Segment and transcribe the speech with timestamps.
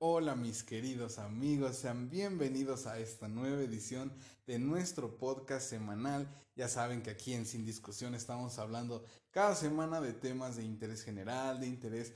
[0.00, 4.12] Hola mis queridos amigos, sean bienvenidos a esta nueva edición
[4.46, 6.32] de nuestro podcast semanal.
[6.54, 11.02] Ya saben que aquí en Sin Discusión estamos hablando cada semana de temas de interés
[11.02, 12.12] general, de interés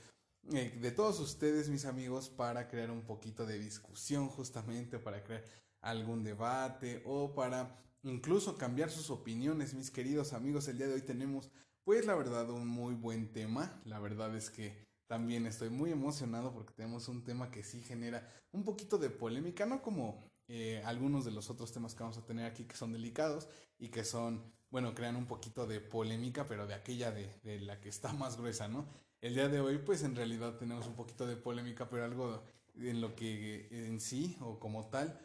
[0.53, 5.43] eh, de todos ustedes mis amigos para crear un poquito de discusión justamente, para crear
[5.81, 10.69] algún debate o para incluso cambiar sus opiniones mis queridos amigos.
[10.69, 11.51] El día de hoy tenemos
[11.83, 16.53] pues la verdad un muy buen tema, la verdad es que también estoy muy emocionado
[16.53, 21.25] porque tenemos un tema que sí genera un poquito de polémica, no como eh, algunos
[21.25, 23.47] de los otros temas que vamos a tener aquí que son delicados
[23.79, 27.79] y que son, bueno, crean un poquito de polémica, pero de aquella de, de la
[27.79, 28.87] que está más gruesa, ¿no?
[29.21, 32.43] El día de hoy, pues en realidad tenemos un poquito de polémica, pero algo
[32.75, 35.17] en lo que en sí o como tal,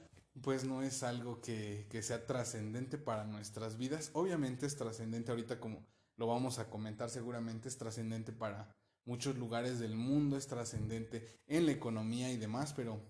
[0.42, 4.10] pues no es algo que, que sea trascendente para nuestras vidas.
[4.12, 5.84] Obviamente es trascendente ahorita como
[6.16, 8.76] lo vamos a comentar seguramente, es trascendente para
[9.08, 13.00] muchos lugares del mundo, es trascendente en la economía y demás, pero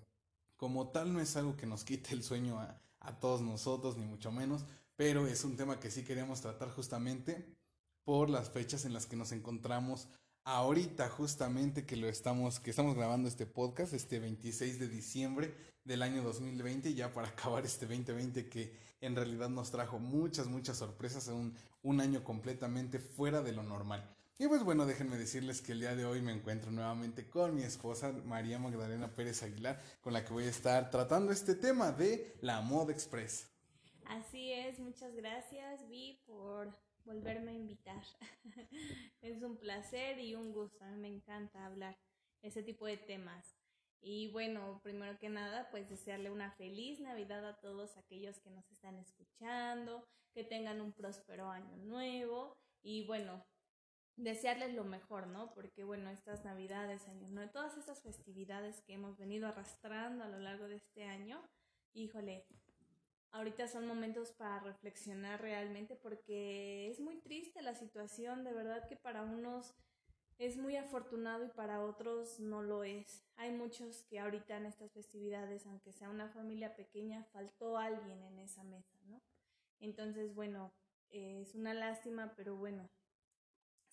[0.56, 4.06] como tal no es algo que nos quite el sueño a, a todos nosotros, ni
[4.06, 4.64] mucho menos,
[4.96, 7.44] pero es un tema que sí queremos tratar justamente
[8.04, 10.08] por las fechas en las que nos encontramos
[10.44, 16.00] ahorita justamente que lo estamos que estamos grabando este podcast este 26 de diciembre del
[16.00, 21.28] año 2020 ya para acabar este 2020 que en realidad nos trajo muchas muchas sorpresas
[21.28, 24.08] un, un año completamente fuera de lo normal
[24.40, 27.62] y pues bueno, déjenme decirles que el día de hoy me encuentro nuevamente con mi
[27.62, 32.36] esposa María Magdalena Pérez Aguilar, con la que voy a estar tratando este tema de
[32.40, 33.50] la moda express.
[34.06, 36.72] Así es, muchas gracias Vi por
[37.04, 38.02] volverme a invitar.
[39.22, 41.98] es un placer y un gusto, a mí me encanta hablar
[42.40, 43.56] ese tipo de temas.
[44.00, 48.70] Y bueno, primero que nada, pues desearle una feliz Navidad a todos aquellos que nos
[48.70, 53.44] están escuchando, que tengan un próspero año nuevo y bueno,
[54.18, 55.54] desearles lo mejor, ¿no?
[55.54, 57.48] Porque bueno, estas navidades, años, ¿no?
[57.50, 61.40] Todas estas festividades que hemos venido arrastrando a lo largo de este año,
[61.94, 62.44] híjole,
[63.30, 68.96] ahorita son momentos para reflexionar realmente porque es muy triste la situación, de verdad que
[68.96, 69.74] para unos
[70.38, 73.24] es muy afortunado y para otros no lo es.
[73.36, 78.38] Hay muchos que ahorita en estas festividades, aunque sea una familia pequeña, faltó alguien en
[78.38, 79.20] esa mesa, ¿no?
[79.80, 80.72] Entonces, bueno,
[81.10, 82.88] es una lástima, pero bueno,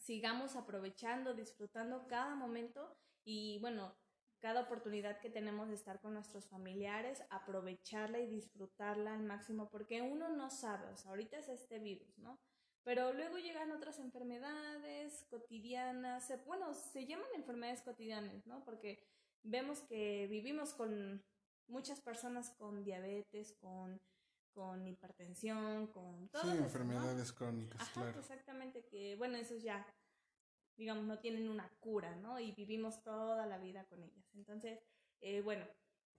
[0.05, 3.95] sigamos aprovechando, disfrutando cada momento y bueno,
[4.39, 10.03] cada oportunidad que tenemos de estar con nuestros familiares, aprovecharla y disfrutarla al máximo, porque
[10.03, 12.39] uno no sabe, o sea, ahorita es este virus, ¿no?
[12.83, 18.63] Pero luego llegan otras enfermedades cotidianas, bueno, se llaman enfermedades cotidianas, ¿no?
[18.63, 19.03] Porque
[19.41, 21.23] vemos que vivimos con
[21.67, 23.99] muchas personas con diabetes, con,
[24.55, 28.19] con hipertensión, con todas sí, enfermedades crónicas, Ajá, claro.
[28.19, 29.85] Exactamente, que bueno, esos ya
[30.77, 32.39] digamos, no tienen una cura, ¿no?
[32.39, 34.25] Y vivimos toda la vida con ellas.
[34.33, 34.79] Entonces,
[35.21, 35.65] eh, bueno,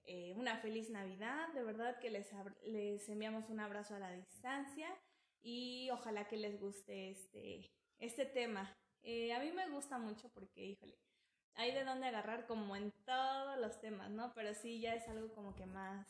[0.05, 2.31] eh, una feliz Navidad, de verdad que les,
[2.65, 4.89] les enviamos un abrazo a la distancia
[5.43, 8.75] y ojalá que les guste este, este tema.
[9.03, 10.99] Eh, a mí me gusta mucho porque, híjole,
[11.55, 14.33] hay de dónde agarrar como en todos los temas, ¿no?
[14.35, 16.07] Pero sí, ya es algo como que más,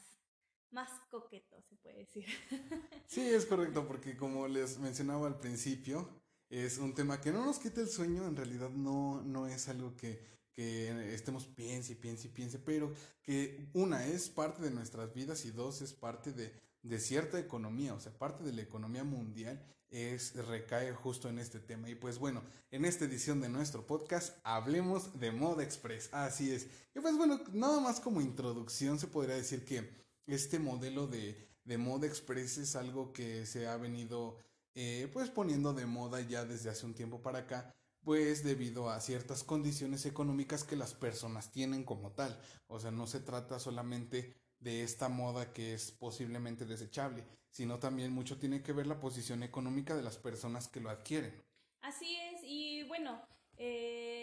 [0.71, 2.27] más coqueto, se puede decir.
[3.07, 6.09] Sí, es correcto, porque como les mencionaba al principio,
[6.51, 9.97] es un tema que no nos quita el sueño, en realidad no, no es algo
[9.97, 10.21] que,
[10.53, 15.45] que estemos piense y piense y piense, pero que una es parte de nuestras vidas
[15.45, 16.53] y dos es parte de,
[16.83, 21.61] de cierta economía, o sea, parte de la economía mundial es recae justo en este
[21.61, 21.89] tema.
[21.89, 26.09] Y pues bueno, en esta edición de nuestro podcast hablemos de Moda Express.
[26.13, 26.67] Así es.
[26.95, 31.79] Y pues bueno, nada más como introducción se podría decir que este modelo de, de
[31.79, 34.39] Moda Express es algo que se ha venido
[34.79, 39.01] eh, pues poniendo de moda ya desde hace un tiempo para acá, pues debido a
[39.01, 42.39] ciertas condiciones económicas que las personas tienen como tal.
[42.67, 48.13] O sea, no se trata solamente de esta moda que es posiblemente desechable, sino también
[48.13, 51.43] mucho tiene que ver la posición económica de las personas que lo adquieren.
[51.81, 53.23] Así es, y bueno,
[53.57, 54.16] eh,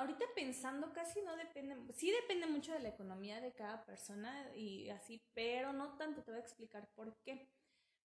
[0.00, 4.88] ahorita pensando casi no depende, sí depende mucho de la economía de cada persona y
[4.90, 7.48] así, pero no tanto, te voy a explicar por qué.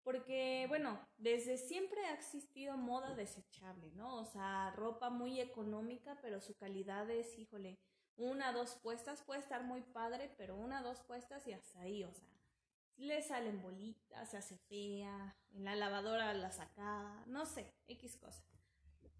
[0.04, 4.18] Porque, bueno, desde siempre ha existido moda desechable, ¿no?
[4.18, 7.80] O sea, ropa muy económica, pero su calidad es, híjole,
[8.18, 12.12] una, dos puestas, puede estar muy padre, pero una, dos puestas y hasta ahí, o
[12.12, 12.28] sea,
[12.98, 18.44] le salen bolitas, se hace fea, en la lavadora la sacada, no sé, X cosa.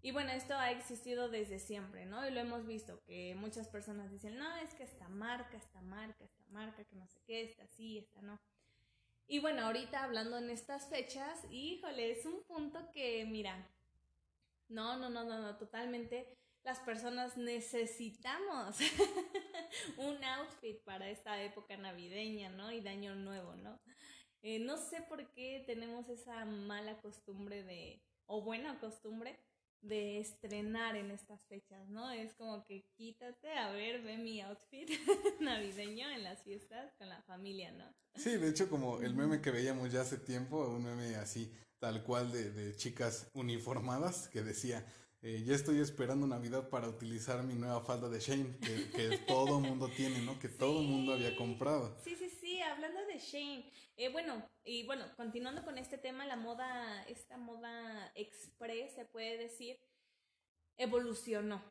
[0.04, 2.28] Y bueno, esto ha existido desde siempre, ¿no?
[2.28, 6.22] Y lo hemos visto, que muchas personas dicen, no, es que esta marca, esta marca,
[6.22, 8.38] esta marca, que no sé qué, esta sí, esta no.
[9.26, 13.66] Y bueno, ahorita hablando en estas fechas, híjole, es un punto que, mira,
[14.68, 18.76] no, no, no, no, no, totalmente las personas necesitamos
[19.96, 22.70] un outfit para esta época navideña, ¿no?
[22.70, 23.80] Y de año nuevo, ¿no?
[24.42, 29.40] Eh, no sé por qué tenemos esa mala costumbre de, o buena costumbre,
[29.84, 32.10] de estrenar en estas fechas, ¿no?
[32.10, 34.88] Es como que quítate, a ver, ve mi outfit
[35.40, 37.84] navideño en las fiestas con la familia, ¿no?
[38.16, 42.02] Sí, de hecho como el meme que veíamos ya hace tiempo, un meme así, tal
[42.02, 44.86] cual de, de chicas uniformadas, que decía,
[45.26, 49.58] eh, ya estoy esperando Navidad para utilizar mi nueva falda de Shane, que, que todo
[49.58, 50.38] mundo tiene, ¿no?
[50.38, 51.96] Que todo mundo había comprado.
[52.04, 52.23] Sí, sí,
[53.14, 58.94] de Shane, eh, bueno, y bueno, continuando con este tema, la moda, esta moda express,
[58.94, 59.78] se puede decir,
[60.76, 61.62] evolucionó.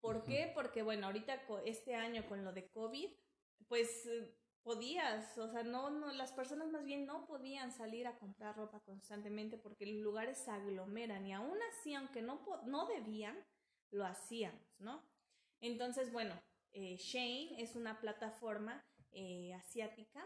[0.00, 0.52] ¿Por qué?
[0.54, 3.10] Porque, bueno, ahorita este año con lo de COVID,
[3.68, 4.32] pues eh,
[4.62, 8.80] podías, o sea, no, no, las personas más bien no podían salir a comprar ropa
[8.80, 13.44] constantemente porque los lugares se aglomeran y aún así, aunque no, no debían,
[13.90, 15.04] lo hacíamos, ¿no?
[15.60, 16.40] Entonces, bueno,
[16.72, 18.84] eh, Shane es una plataforma
[19.54, 20.24] asiática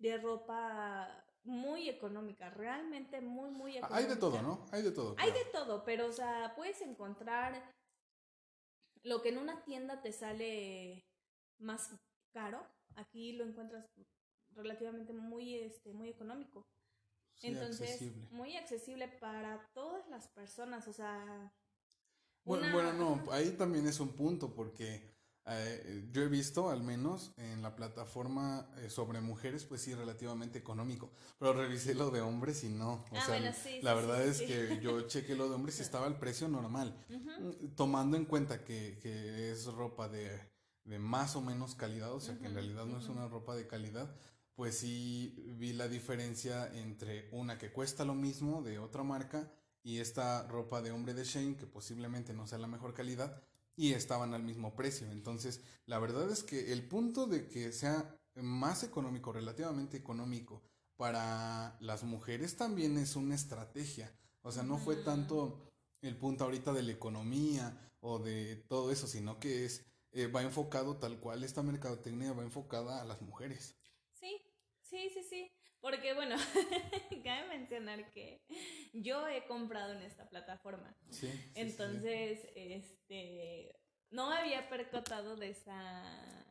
[0.00, 3.96] de ropa muy económica, realmente muy, muy económica.
[3.96, 4.66] Hay de todo, ¿no?
[4.72, 5.14] Hay de todo.
[5.18, 7.72] Hay de todo, pero, o sea, puedes encontrar
[9.02, 11.06] lo que en una tienda te sale
[11.58, 11.94] más
[12.32, 12.66] caro,
[12.96, 13.86] aquí lo encuentras
[14.52, 16.66] relativamente muy, este, muy económico.
[17.42, 21.54] Entonces, muy accesible para todas las personas, o sea...
[22.44, 25.09] Bueno, bueno, no, ahí también es un punto porque
[25.46, 30.58] eh, yo he visto, al menos en la plataforma eh, sobre mujeres, pues sí, relativamente
[30.58, 31.10] económico.
[31.38, 33.04] Pero revisé lo de hombres y no.
[33.10, 36.18] O ah, sea, la verdad es que yo chequé lo de hombres y estaba al
[36.18, 36.94] precio normal.
[37.08, 40.38] Mm, tomando en cuenta que, que es ropa de,
[40.84, 43.66] de, más o menos calidad, o sea, que en realidad no es una ropa de
[43.66, 44.14] calidad,
[44.54, 49.50] pues sí vi la diferencia entre una que cuesta lo mismo de otra marca
[49.82, 53.42] y esta ropa de hombre de Shane, que posiblemente no sea la mejor calidad
[53.80, 55.10] y estaban al mismo precio.
[55.10, 60.62] Entonces, la verdad es que el punto de que sea más económico, relativamente económico,
[60.96, 64.14] para las mujeres también es una estrategia.
[64.42, 65.72] O sea, no fue tanto
[66.02, 70.42] el punto ahorita de la economía o de todo eso, sino que es eh, va
[70.42, 73.78] enfocado tal cual esta mercadotecnia va enfocada a las mujeres.
[74.12, 74.42] Sí,
[74.82, 75.50] sí, sí, sí.
[75.80, 76.36] Porque bueno,
[77.24, 78.42] cabe mencionar que
[78.92, 80.94] yo he comprado en esta plataforma.
[81.10, 81.30] Sí.
[81.54, 83.74] Entonces, este,
[84.10, 86.50] no me había percatado de esa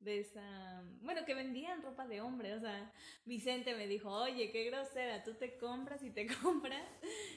[0.00, 2.90] de esa, bueno, que vendían ropa de hombre, o sea,
[3.26, 6.88] Vicente me dijo, oye, qué grosera, tú te compras y te compras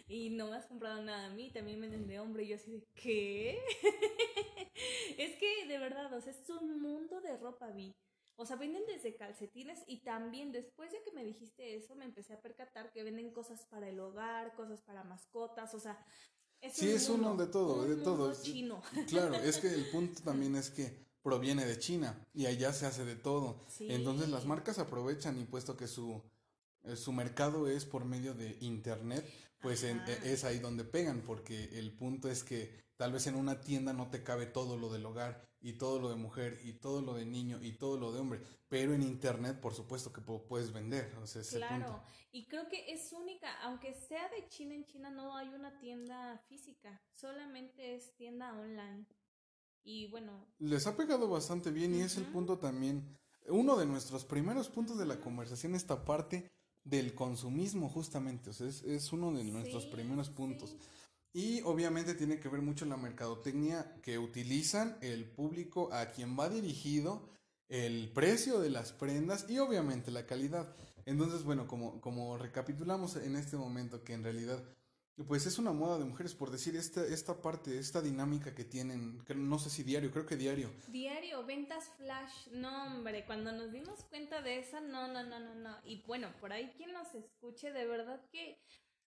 [0.08, 2.72] y no me has comprado nada a mí, también venden de hombre y yo así
[2.72, 3.60] de, ¿qué?
[5.18, 7.94] es que de verdad, o sea, es un mundo de ropa, vi.
[8.36, 12.34] O sea, venden desde calcetines y también después de que me dijiste eso, me empecé
[12.34, 16.04] a percatar que venden cosas para el hogar, cosas para mascotas, o sea...
[16.62, 18.34] Es sí, es uno de todo, de todo.
[18.42, 18.82] Chino.
[19.10, 23.06] Claro, es que el punto también es que proviene de China y allá se hace
[23.06, 23.66] de todo.
[23.80, 26.22] Entonces las marcas aprovechan y puesto que su,
[26.84, 29.26] eh, su mercado es por medio de internet,
[29.60, 33.60] pues e, es ahí donde pegan, porque el punto es que tal vez en una
[33.60, 37.02] tienda no te cabe todo lo del hogar y todo lo de mujer y todo
[37.02, 38.40] lo de niño y todo lo de hombre,
[38.70, 41.14] pero en internet por supuesto que puedes vender,
[41.52, 42.02] Claro,
[42.32, 46.38] y creo que es única, aunque sea de China, en China no hay una tienda
[46.48, 49.06] física, solamente es tienda online.
[49.84, 50.48] Y bueno.
[50.60, 53.20] Les ha pegado bastante bien y es el punto también,
[53.50, 56.50] uno de nuestros primeros puntos de la conversación, esta parte
[56.86, 60.78] del consumismo justamente, o sea, es, uno de nuestros primeros puntos.
[61.34, 66.48] Y obviamente tiene que ver mucho la mercadotecnia que utilizan el público a quien va
[66.48, 67.28] dirigido,
[67.70, 70.76] el precio de las prendas y obviamente la calidad.
[71.06, 74.64] Entonces, bueno, como, como recapitulamos en este momento que en realidad
[75.28, 79.24] pues es una moda de mujeres, por decir, esta, esta parte, esta dinámica que tienen,
[79.36, 80.72] no sé si diario, creo que diario.
[80.88, 85.54] Diario, ventas flash, no hombre, cuando nos dimos cuenta de esa, no, no, no, no,
[85.54, 85.78] no.
[85.84, 88.60] Y bueno, por ahí quien nos escuche, de verdad que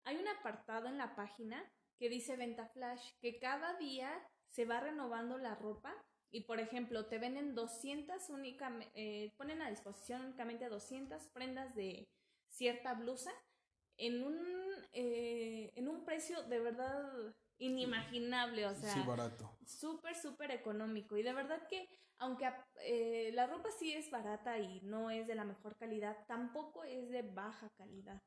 [0.03, 1.63] hay un apartado en la página
[1.97, 4.11] que dice venta flash, que cada día
[4.49, 5.93] se va renovando la ropa
[6.31, 12.07] y por ejemplo te venden 200 únicamente, eh, ponen a disposición únicamente 200 prendas de
[12.49, 13.31] cierta blusa
[13.97, 14.37] en un,
[14.91, 19.57] eh, en un precio de verdad inimaginable, o sea, sí, barato.
[19.65, 21.15] Súper, súper económico.
[21.17, 21.87] Y de verdad que,
[22.17, 26.83] aunque eh, la ropa sí es barata y no es de la mejor calidad, tampoco
[26.83, 28.21] es de baja calidad.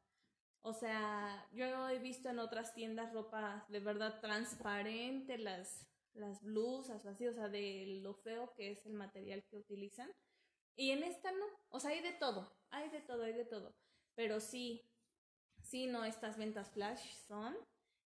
[0.63, 7.07] O sea, yo he visto en otras tiendas ropa de verdad transparente, las, las blusas
[7.07, 10.11] así, o sea, de lo feo que es el material que utilizan.
[10.77, 13.75] Y en esta no, o sea, hay de todo, hay de todo, hay de todo.
[14.15, 14.89] Pero sí,
[15.63, 17.57] sí, no, estas ventas flash son.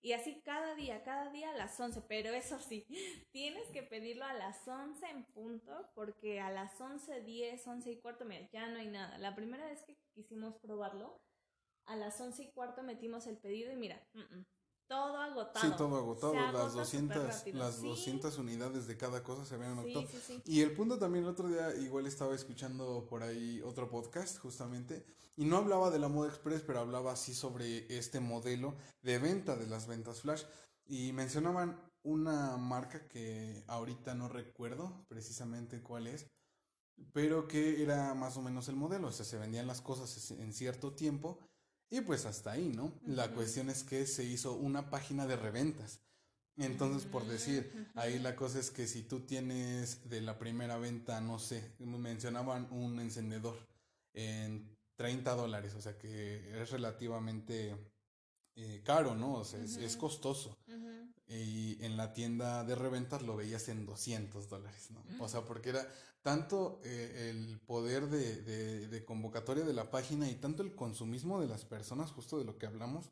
[0.05, 2.03] Y así cada día, cada día a las 11.
[2.09, 2.87] Pero eso sí,
[3.33, 8.01] tienes que pedirlo a las 11 en punto, porque a las 11, 10, 11 y
[8.01, 9.17] cuarto, mira, ya no hay nada.
[9.19, 11.21] La primera vez que quisimos probarlo,
[11.87, 14.01] a las 11 y cuarto metimos el pedido y mira,
[14.87, 15.67] todo agotado.
[15.67, 16.35] Sí, todo agotado.
[16.35, 20.07] las 200, las 200 unidades de cada cosa se habían agotado.
[20.45, 25.05] y el punto también, el otro día igual estaba escuchando por ahí otro podcast, justamente,
[25.37, 29.57] y no hablaba de la moda express, pero hablaba así sobre este modelo de venta
[29.57, 30.45] de las ventas flash.
[30.85, 36.27] Y mencionaban una marca que ahorita no recuerdo precisamente cuál es,
[37.13, 39.09] pero que era más o menos el modelo.
[39.09, 41.39] O sea, se vendían las cosas en cierto tiempo
[41.93, 42.99] y pues hasta ahí, ¿no?
[43.07, 46.01] La cuestión es que se hizo una página de reventas.
[46.57, 51.21] Entonces, por decir, ahí la cosa es que si tú tienes de la primera venta,
[51.21, 53.59] no sé, mencionaban un encendedor
[54.15, 57.77] en 30 dólares, o sea que es relativamente
[58.57, 59.35] eh, caro, ¿no?
[59.35, 60.59] O sea, es, costoso.
[61.35, 65.03] Y en la tienda de reventas lo veías en 200 dólares, ¿no?
[65.25, 65.89] O sea, porque era
[66.23, 71.65] tanto eh, el poder de, convocatoria de la página y tanto el consumismo de las
[71.65, 73.11] personas, justo de lo que hablamos,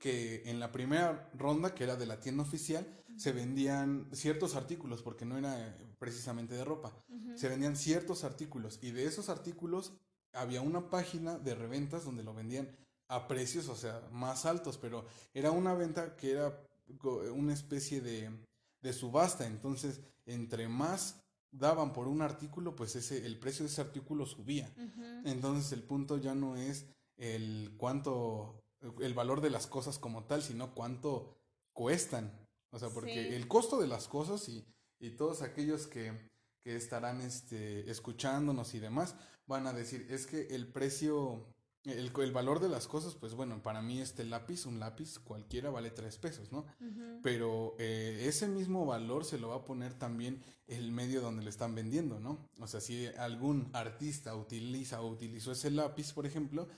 [0.00, 2.86] que en la primera ronda, que era de la tienda oficial,
[3.16, 6.92] se vendían ciertos artículos, porque no era precisamente de ropa,
[7.36, 9.92] se vendían ciertos artículos y de esos artículos
[10.32, 12.68] había una página de reventas donde lo vendían
[13.08, 16.58] a precios, o sea, más altos, pero era una venta que era
[17.34, 18.30] una especie de,
[18.82, 23.80] de subasta, entonces entre más daban por un artículo, pues ese, el precio de ese
[23.80, 24.72] artículo subía.
[25.24, 26.86] Entonces el punto ya no es
[27.16, 28.64] el cuánto,
[29.00, 31.36] el valor de las cosas como tal, sino cuánto
[31.72, 32.32] cuestan.
[32.70, 34.66] O sea, porque el costo de las cosas y,
[34.98, 36.12] y todos aquellos que,
[36.62, 39.14] que estarán este, escuchándonos y demás
[39.46, 41.53] van a decir, es que el precio
[41.84, 45.70] el, el, valor de las cosas, pues bueno, para mí este lápiz, un lápiz cualquiera
[45.70, 46.64] vale tres pesos, ¿no?
[47.22, 51.50] Pero eh, ese mismo valor se lo va a poner también el medio donde le
[51.50, 52.48] están vendiendo, ¿no?
[52.58, 56.68] O sea, si algún artista utiliza o utilizó ese lápiz, por ejemplo,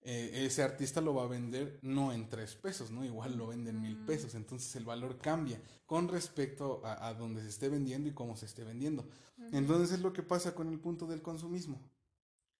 [0.00, 3.04] eh, ese artista lo va a vender no en tres pesos, ¿no?
[3.04, 7.42] Igual lo vende en mil pesos, entonces el valor cambia con respecto a, a donde
[7.42, 9.06] se esté vendiendo y cómo se esté vendiendo.
[9.52, 11.80] Entonces es lo que pasa con el punto del consumismo.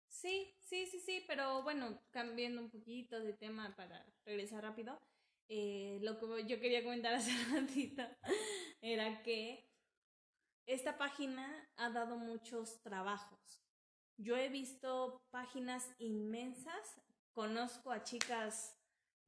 [0.09, 5.01] Sí, Sí, sí, sí, pero bueno, cambiando un poquito de tema para regresar rápido,
[5.47, 8.03] eh, lo que yo quería comentar hace ratito
[8.83, 9.71] era que
[10.67, 13.63] esta página ha dado muchos trabajos.
[14.17, 17.01] Yo he visto páginas inmensas,
[17.31, 18.77] conozco a chicas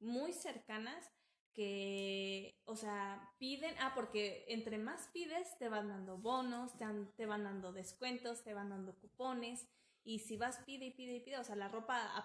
[0.01, 1.13] muy cercanas
[1.53, 6.87] que, o sea, piden, ah, porque entre más pides, te van dando bonos, te,
[7.17, 9.69] te van dando descuentos, te van dando cupones.
[10.07, 12.17] Y si vas, pide y pide y pide, o sea, la ropa,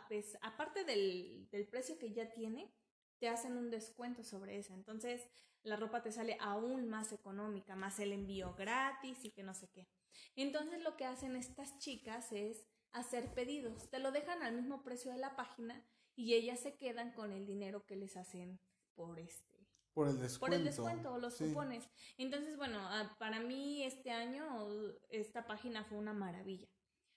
[0.42, 2.72] aparte del, del precio que ya tiene,
[3.18, 4.76] te hacen un descuento sobre esa.
[4.76, 5.28] Entonces,
[5.64, 9.68] la ropa te sale aún más económica, más el envío gratis y que no sé
[9.70, 9.88] qué.
[10.36, 13.90] Entonces, lo que hacen estas chicas es hacer pedidos.
[13.90, 15.84] Te lo dejan al mismo precio de la página
[16.16, 18.60] y ellas se quedan con el dinero que les hacen
[18.94, 19.68] por este.
[19.96, 20.40] Por el descuento.
[20.40, 21.90] Por el descuento, los cupones.
[22.20, 24.70] Entonces, bueno, ah, para mí este año
[25.10, 26.70] esta página fue una maravilla.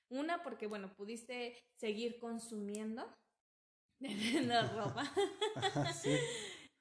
[0.09, 3.07] Una, porque, bueno, pudiste seguir consumiendo
[3.99, 5.13] de ropa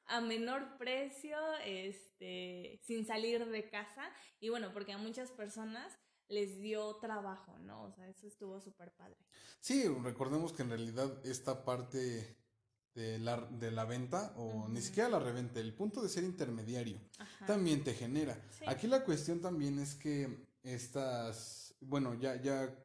[0.08, 4.10] a menor precio, este, sin salir de casa.
[4.40, 5.98] Y bueno, porque a muchas personas
[6.30, 7.84] les dio trabajo, ¿no?
[7.84, 9.18] O sea, eso estuvo súper padre.
[9.60, 12.38] Sí, recordemos que en realidad esta parte
[12.94, 17.00] de la, de la venta, o ni siquiera la reventa, el punto de ser intermediario,
[17.48, 18.40] también te genera.
[18.68, 22.83] Aquí la cuestión también es que estas, bueno, ya, ya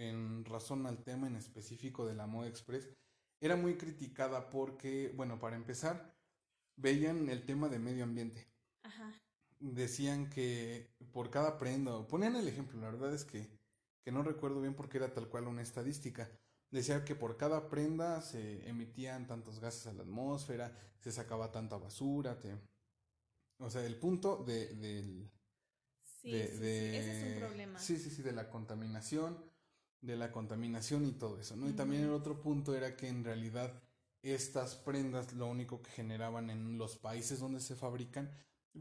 [0.00, 2.88] en razón al tema en específico de la moda express,
[3.40, 6.14] era muy criticada porque, bueno, para empezar,
[6.76, 8.48] veían el tema de medio ambiente.
[8.82, 9.12] Ajá.
[9.58, 13.50] Decían que por cada prenda, ponían el ejemplo, la verdad es que,
[14.02, 16.30] que no recuerdo bien porque era tal cual una estadística.
[16.70, 21.76] Decía que por cada prenda se emitían tantos gases a la atmósfera, se sacaba tanta
[21.76, 22.56] basura, te...
[23.58, 25.30] o sea, el punto de, del...
[26.02, 27.78] Sí, sí, sí, ese es un problema.
[27.78, 29.49] Sí, sí, sí, de la contaminación
[30.00, 31.68] de la contaminación y todo eso, ¿no?
[31.68, 33.72] Y también el otro punto era que en realidad
[34.22, 38.30] estas prendas lo único que generaban en los países donde se fabrican,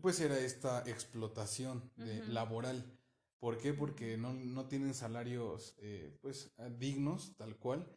[0.01, 2.97] pues era esta explotación de, laboral.
[3.39, 3.73] ¿Por qué?
[3.73, 7.87] Porque no, no tienen salarios eh, pues dignos, tal cual,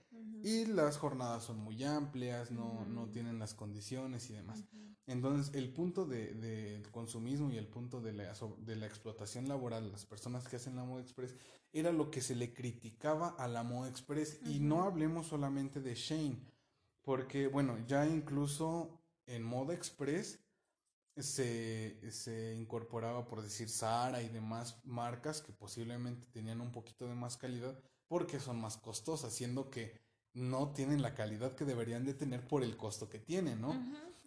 [0.43, 4.65] y las jornadas son muy amplias, no, no tienen las condiciones y demás.
[5.07, 9.91] Entonces, el punto del de, consumismo y el punto de la, de la explotación laboral,
[9.91, 11.35] las personas que hacen la moda express,
[11.73, 14.41] era lo que se le criticaba a la moda express.
[14.47, 16.41] Y no hablemos solamente de Shane,
[17.03, 20.41] porque, bueno, ya incluso en moda express
[21.17, 27.15] se, se incorporaba, por decir, Sara y demás marcas que posiblemente tenían un poquito de
[27.15, 27.79] más calidad
[28.13, 29.99] porque son más costosas, siendo que
[30.35, 33.75] no tienen la calidad que deberían de tener por el costo que tienen, ¿no?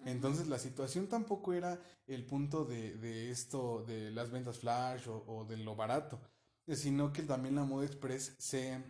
[0.06, 5.24] Entonces la situación tampoco era el punto de, de esto, de las ventas flash o,
[5.28, 6.20] o, de lo barato,
[6.68, 8.82] sino que también la moda express se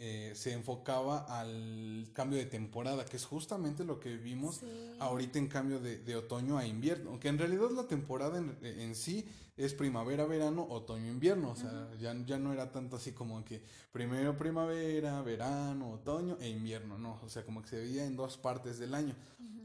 [0.00, 4.60] eh, se enfocaba al cambio de temporada, que es justamente lo que vimos
[5.00, 9.26] ahorita en cambio de, otoño a invierno, aunque en realidad la temporada en, sí
[9.58, 13.60] es primavera, verano, otoño, invierno, o sea, ya, ya no era tanto así como que
[13.90, 18.38] primero primavera, verano, otoño e invierno, no, o sea, como que se veía en dos
[18.38, 19.16] partes del año,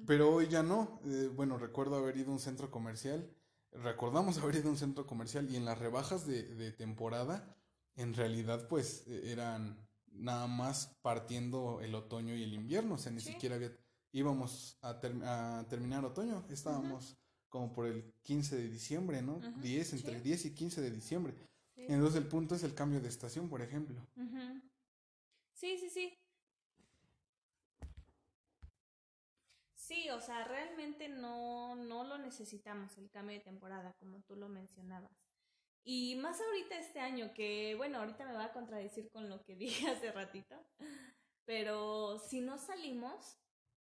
[0.08, 3.30] pero hoy ya no, eh, bueno, recuerdo haber ido a un centro comercial,
[3.72, 7.56] recordamos haber ido a un centro comercial y en las rebajas de, de temporada,
[7.96, 9.78] en realidad pues e, eran
[10.12, 13.60] nada más partiendo el otoño y el invierno, o sea, ni siquiera
[14.12, 15.00] íbamos a,
[15.60, 17.16] a, terminar otoño, estábamos
[17.53, 19.39] como por el 15 de diciembre, ¿no?
[19.62, 21.36] 10, entre el 10 y 15 de diciembre.
[21.75, 24.01] Entonces el punto es el cambio de estación, por ejemplo.
[25.53, 26.17] Sí, sí, sí.
[29.75, 34.50] Sí, o sea, realmente no, no lo necesitamos el cambio de temporada, como tú lo
[34.50, 35.12] mencionabas.
[35.83, 39.55] Y más ahorita este año, que bueno, ahorita me va a contradecir con lo que
[39.86, 40.55] dije hace ratito,
[41.45, 43.38] pero si no salimos,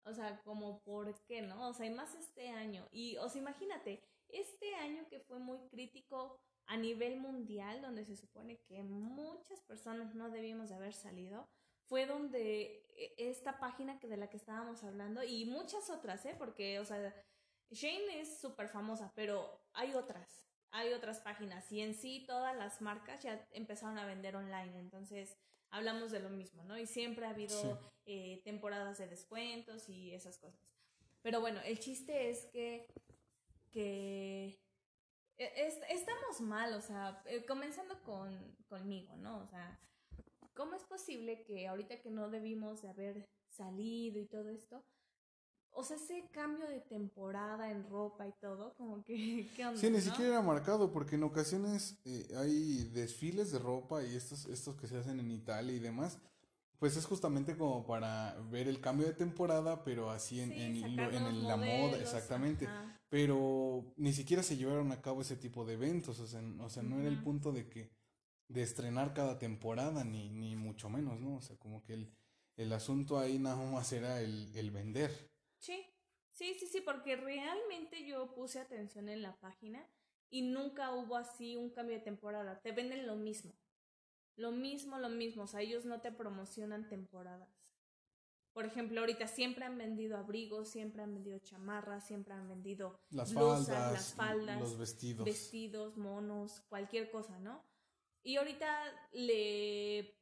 [0.06, 1.70] o sea, como por qué, ¿no?
[1.70, 2.88] O sea, y más este año.
[2.92, 8.16] Y, o sea, imagínate, este año que fue muy crítico a nivel mundial, donde se
[8.16, 11.48] supone que muchas personas no debíamos de haber salido,
[11.88, 16.36] fue donde e, esta página que de la que estábamos hablando y muchas otras, ¿eh?
[16.38, 17.14] Porque, o sea,
[17.72, 20.46] Shane es súper famosa, pero hay otras
[20.76, 25.38] hay otras páginas y en sí todas las marcas ya empezaron a vender online, entonces
[25.76, 26.78] hablamos de lo mismo, ¿no?
[26.78, 30.66] Y siempre ha habido eh, temporadas de descuentos y esas cosas.
[31.22, 32.88] Pero bueno, el chiste es que,
[33.72, 34.58] que
[35.38, 39.40] e, estamos mal, o sea, eh, comenzando con, conmigo, ¿no?
[39.40, 39.78] O sea,
[40.54, 44.82] ¿cómo es posible que ahorita que no debimos de haber salido y todo esto,
[45.76, 49.80] o sea, ese cambio de temporada en ropa y todo, como que, ¿qué onda?
[49.80, 54.46] Sí, ni siquiera era marcado, porque en ocasiones eh, hay desfiles de ropa y estos,
[54.46, 56.18] estos que se hacen en Italia y demás,
[56.80, 61.44] pues es justamente como para ver el cambio de temporada, pero así en, en, en
[61.44, 62.68] la moda, exactamente.
[63.10, 66.84] Pero ni siquiera se llevaron a cabo ese tipo de eventos, o sea, o sea
[66.84, 67.92] no era el punto de que,
[68.50, 71.38] de estrenar cada temporada, ni, ni mucho menos, ¿no?
[71.38, 72.14] O sea, como que el,
[72.58, 75.35] el asunto ahí nada más era el, el vender.
[75.58, 75.86] Sí,
[76.32, 79.88] sí, sí, sí, porque realmente yo puse atención en la página
[80.30, 82.62] y nunca hubo así un cambio de temporada.
[82.62, 83.54] Te venden lo mismo.
[84.36, 85.44] Lo mismo, lo mismo.
[85.44, 87.66] O sea, ellos no te promocionan temporadas.
[88.56, 93.34] Por ejemplo, ahorita siempre han vendido abrigos, siempre han vendido chamarras, siempre han vendido las
[93.34, 95.26] blusas, faldas, las faldas, los vestidos.
[95.26, 97.66] Vestidos, monos, cualquier cosa, ¿no?
[98.24, 100.18] Y ahorita le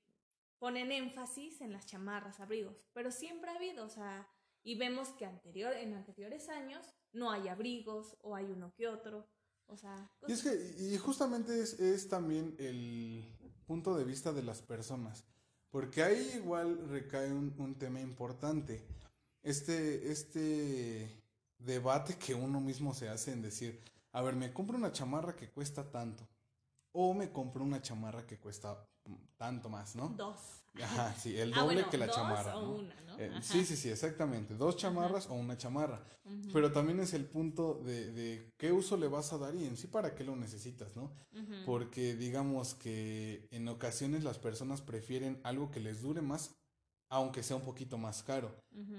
[0.57, 4.27] ponen énfasis en las chamarras, abrigos, pero siempre ha habido, o sea,
[4.63, 9.27] y vemos que anterior, en anteriores años no hay abrigos o hay uno que otro.
[9.67, 13.25] O sea, y, es que, y justamente es, es, también el
[13.65, 15.23] punto de vista de las personas,
[15.69, 18.85] porque ahí igual recae un, un tema importante.
[19.41, 21.23] Este, este
[21.57, 25.49] debate que uno mismo se hace en decir, a ver, me compro una chamarra que
[25.49, 26.27] cuesta tanto,
[26.91, 28.87] o me compro una chamarra que cuesta
[29.37, 30.09] tanto más, ¿no?
[30.09, 30.63] Dos.
[30.81, 32.53] Ajá, sí, el ah, doble que la chamarra.
[32.53, 32.79] ¿no?
[33.19, 34.55] Eh, sí, sí, sí, exactamente.
[34.55, 36.03] Dos chamarras o una chamarra.
[36.51, 39.77] Pero también es el punto de, de, qué uso le vas a dar y en
[39.77, 41.11] sí para qué lo necesitas, ¿no?
[41.65, 46.55] Porque digamos que en ocasiones las personas prefieren algo que les dure más,
[47.09, 48.55] aunque sea un poquito más caro.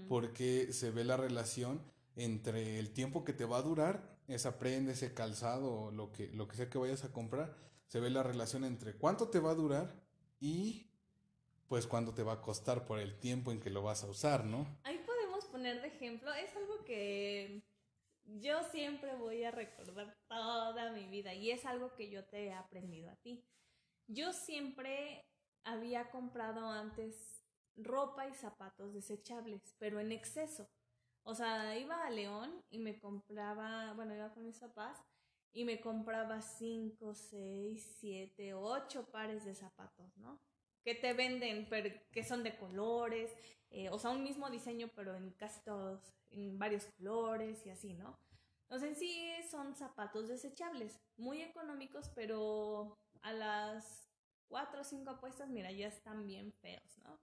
[0.08, 1.80] Porque se ve la relación
[2.16, 6.28] entre el tiempo que te va a durar, esa prenda, ese calzado o lo que,
[6.28, 7.56] lo que sea que vayas a comprar,
[7.94, 9.94] se ve la relación entre cuánto te va a durar
[10.40, 10.90] y
[11.68, 14.44] pues cuánto te va a costar por el tiempo en que lo vas a usar,
[14.44, 14.66] ¿no?
[14.82, 17.62] Ahí podemos poner de ejemplo, es algo que
[18.24, 22.52] yo siempre voy a recordar toda mi vida y es algo que yo te he
[22.52, 23.44] aprendido a ti.
[24.08, 25.24] Yo siempre
[25.62, 30.68] había comprado antes ropa y zapatos desechables, pero en exceso.
[31.22, 35.00] O sea, iba a León y me compraba, bueno, iba con mis papás
[35.54, 40.38] y me compraba cinco, seis, siete, ocho pares de zapatos, ¿no?
[40.84, 43.34] que te venden, pero que son de colores,
[43.70, 47.94] eh, o sea, un mismo diseño, pero en casi todos, en varios colores y así,
[47.94, 48.18] ¿no?
[48.64, 54.10] Entonces, en sí son zapatos desechables, muy económicos, pero a las
[54.46, 57.18] cuatro o cinco apuestas, mira, ya están bien feos, ¿no?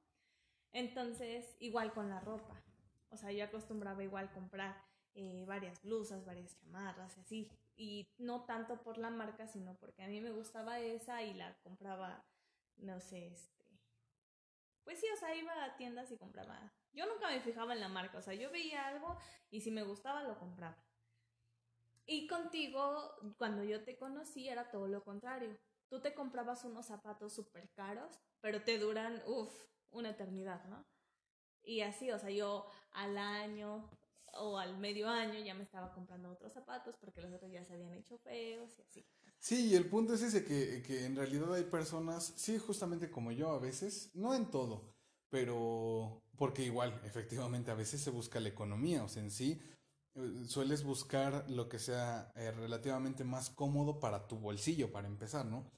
[0.71, 2.61] Entonces, igual con la ropa.
[3.09, 4.81] O sea, yo acostumbraba igual comprar
[5.13, 7.51] eh, varias blusas, varias chamarras, así.
[7.75, 11.57] Y no tanto por la marca, sino porque a mí me gustaba esa y la
[11.63, 12.25] compraba,
[12.77, 13.65] no sé, este.
[14.83, 16.73] Pues sí, o sea, iba a tiendas y compraba.
[16.93, 19.17] Yo nunca me fijaba en la marca, o sea, yo veía algo
[19.49, 20.83] y si me gustaba lo compraba.
[22.05, 25.57] Y contigo, cuando yo te conocí, era todo lo contrario.
[25.87, 29.51] Tú te comprabas unos zapatos súper caros, pero te duran, uff,
[29.91, 30.85] una eternidad, ¿no?
[31.63, 33.89] Y así, o sea, yo al año
[34.33, 37.73] o al medio año ya me estaba comprando otros zapatos porque los otros ya se
[37.73, 39.05] habían hecho feos y así.
[39.39, 43.31] Sí, y el punto es ese que, que en realidad hay personas, sí, justamente como
[43.31, 44.93] yo a veces, no en todo,
[45.29, 49.61] pero porque igual, efectivamente, a veces se busca la economía, o sea, en sí,
[50.15, 55.45] eh, sueles buscar lo que sea eh, relativamente más cómodo para tu bolsillo, para empezar,
[55.45, 55.69] ¿no?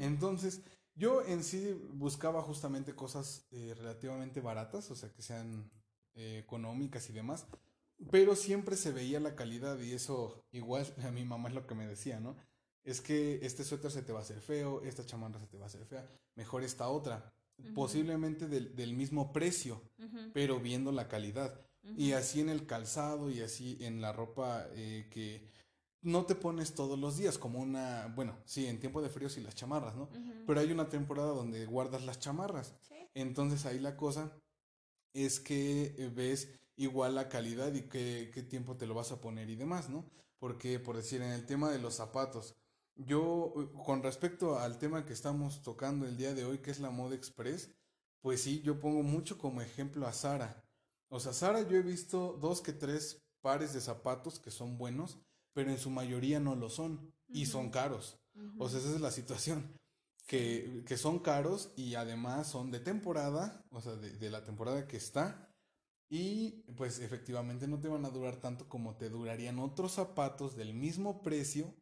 [0.00, 0.62] Entonces,
[0.94, 5.70] yo en sí buscaba justamente cosas eh, relativamente baratas, o sea, que sean
[6.14, 7.46] económicas y demás,
[8.10, 11.74] pero siempre se veía la calidad y eso igual a mi mamá es lo que
[11.74, 12.36] me decía, ¿no?
[12.84, 15.64] Es que este suéter se te va a hacer feo, esta chamarra se te va
[15.64, 17.34] a hacer fea, mejor esta otra,
[17.74, 19.82] posiblemente del, del, mismo precio,
[20.32, 21.60] pero viendo la calidad.
[21.96, 25.48] Y así en el calzado y así en la ropa eh, que
[26.02, 29.40] no te pones todos los días, como una, bueno, sí, en tiempo de frío sí
[29.40, 30.08] las chamarras, ¿no?
[30.46, 32.74] Pero hay una temporada donde guardas las chamarras.
[33.14, 34.32] Entonces ahí la cosa
[35.12, 39.20] es que eh, ves igual la calidad y qué, qué tiempo te lo vas a
[39.20, 40.08] poner y demás, ¿no?
[40.38, 42.54] Porque, por decir, en el tema de los zapatos,
[42.94, 46.80] yo, eh, con respecto al tema que estamos tocando el día de hoy, que es
[46.80, 47.70] la moda express,
[48.20, 50.64] pues sí, yo pongo mucho como ejemplo a Sara.
[51.08, 55.18] O sea, Sara yo he visto dos que tres pares de zapatos que son buenos,
[55.52, 58.18] pero en su mayoría no lo son y son caros.
[58.58, 59.76] O sea, esa es la situación.
[60.26, 64.86] Que, que, son caros y además son de temporada, o sea, de, de, la temporada
[64.86, 65.47] que está.
[66.08, 70.72] Y pues efectivamente no te van a durar tanto como te durarían otros zapatos del
[70.72, 71.74] mismo precio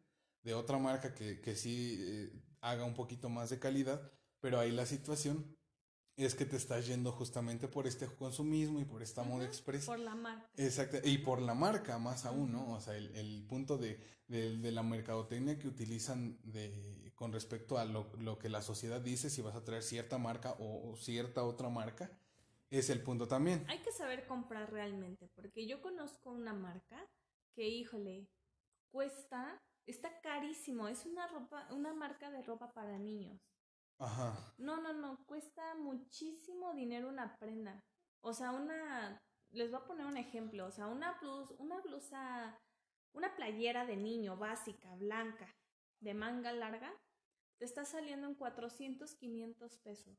[0.42, 4.10] de otra marca que, que sí eh, haga un poquito más de calidad,
[4.40, 5.56] pero ahí la situación
[6.16, 9.84] es que te estás yendo justamente por este consumismo y por esta moda express.
[9.84, 10.48] Por la marca.
[10.56, 12.72] Exacto, y por la marca más aún, ¿no?
[12.72, 17.76] O sea, el, el punto de, de, de, la mercadotecnia que utilizan de, con respecto
[17.76, 20.96] a lo, lo, que la sociedad dice, si vas a traer cierta marca o, o,
[20.96, 22.10] cierta otra marca,
[22.70, 23.64] es el punto también.
[23.68, 27.08] Hay que saber comprar realmente, porque yo conozco una marca
[27.54, 28.28] que, híjole,
[28.90, 33.40] cuesta, está carísimo, es una ropa, una marca de ropa para niños.
[33.98, 34.54] Ajá.
[34.58, 37.82] No, no, no, cuesta muchísimo dinero una prenda.
[38.20, 42.60] O sea, una, les voy a poner un ejemplo, o sea, una blusa, una blusa,
[43.12, 45.54] una playera de niño básica, blanca,
[46.00, 46.92] de manga larga,
[47.58, 50.18] te está saliendo en 400, 500 pesos.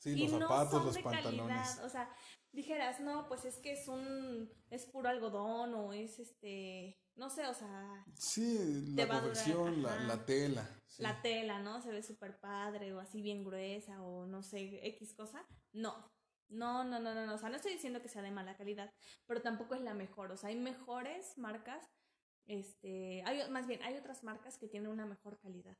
[0.00, 1.56] Sí, los y zapatos, no los pantalones.
[1.56, 1.84] Calidad.
[1.84, 2.10] O sea,
[2.52, 7.46] dijeras, no, pues es que es un, es puro algodón o es este, no sé,
[7.46, 8.02] o sea.
[8.14, 10.66] Sí, la confección, la, la, tela.
[10.86, 11.02] Sí.
[11.02, 11.82] La tela, ¿no?
[11.82, 15.46] Se ve súper padre o así bien gruesa o no sé, X cosa.
[15.72, 16.10] No.
[16.48, 17.34] No, no, no, no, no.
[17.34, 18.90] O sea, no estoy diciendo que sea de mala calidad,
[19.26, 20.32] pero tampoco es la mejor.
[20.32, 21.92] O sea, hay mejores marcas,
[22.46, 25.76] este, hay, más bien, hay otras marcas que tienen una mejor calidad.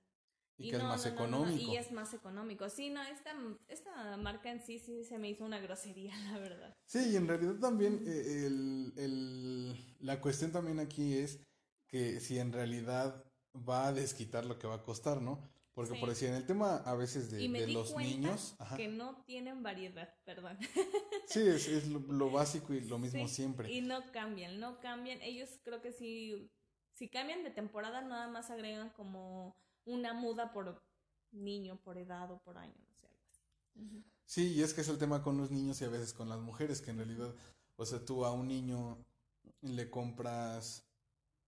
[0.56, 1.72] Y, y que no, es más no, económico.
[1.72, 2.68] y es más económico.
[2.68, 3.34] Sí, no, esta,
[3.68, 6.76] esta marca en sí sí se me hizo una grosería, la verdad.
[6.86, 11.40] Sí, y en realidad también eh, el, el, la cuestión también aquí es
[11.86, 13.24] que si en realidad
[13.56, 15.40] va a desquitar lo que va a costar, ¿no?
[15.74, 16.00] Porque sí.
[16.00, 18.54] por decir, en el tema a veces de, y me de di los niños...
[18.58, 18.76] Ajá.
[18.76, 20.58] Que no tienen variedad, perdón.
[21.26, 23.72] Sí, es, es lo, lo, básico y lo mismo sí, siempre.
[23.72, 25.22] Y no cambian, no cambian.
[25.22, 26.50] Ellos creo que sí,
[26.92, 30.82] si cambian de temporada nada más agregan como una muda por
[31.32, 33.42] niño, por edad o por año, no sé, algo así.
[33.76, 34.04] Uh -huh.
[34.24, 36.40] Sí, y es que es el tema con los niños y a veces con las
[36.40, 37.34] mujeres, que en realidad,
[37.76, 38.98] o sea, tú a un niño
[39.62, 40.84] le compras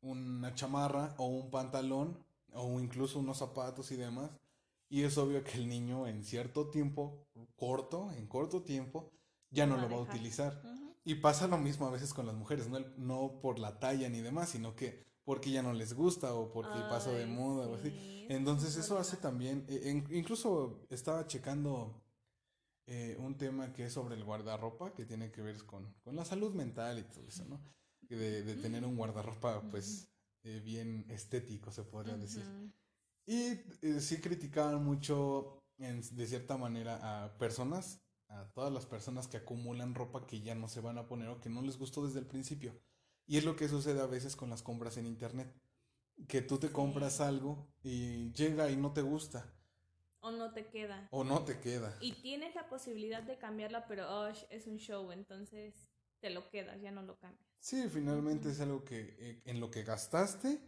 [0.01, 2.19] una chamarra o un pantalón
[2.53, 4.31] o incluso unos zapatos y demás,
[4.89, 9.11] y es obvio que el niño en cierto tiempo, corto, en corto tiempo,
[9.51, 10.61] ya no, no lo va a utilizar.
[10.65, 10.95] Uh -huh.
[11.05, 14.21] Y pasa lo mismo a veces con las mujeres, no, no por la talla ni
[14.21, 17.71] demás, sino que porque ya no les gusta o porque Ay, pasa de moda sí,
[17.71, 18.27] o así.
[18.29, 22.03] Entonces eso hace también, eh, incluso estaba checando
[22.87, 26.25] eh, un tema que es sobre el guardarropa, que tiene que ver con, con la
[26.25, 27.61] salud mental y todo eso, ¿no?
[28.09, 30.09] De, de tener un guardarropa pues
[30.45, 32.21] eh, bien estético, se podría uh -huh.
[32.21, 32.45] decir.
[33.27, 39.29] Y eh, sí criticaban mucho, en, de cierta manera, a personas, a todas las personas
[39.29, 42.05] que acumulan ropa que ya no se van a poner o que no les gustó
[42.05, 42.75] desde el principio.
[43.27, 45.53] Y es lo que sucede a veces con las compras en internet.
[46.29, 49.53] Que tú te compras algo y llega y no te gusta.
[50.21, 51.09] O no te queda.
[51.11, 51.97] O no te queda.
[52.01, 55.75] Y tienes la posibilidad de cambiarla, pero oh, es un show, entonces
[56.21, 57.53] te lo quedas, ya no lo cambias.
[57.59, 60.61] Sí, finalmente es algo que eh, en lo que gastaste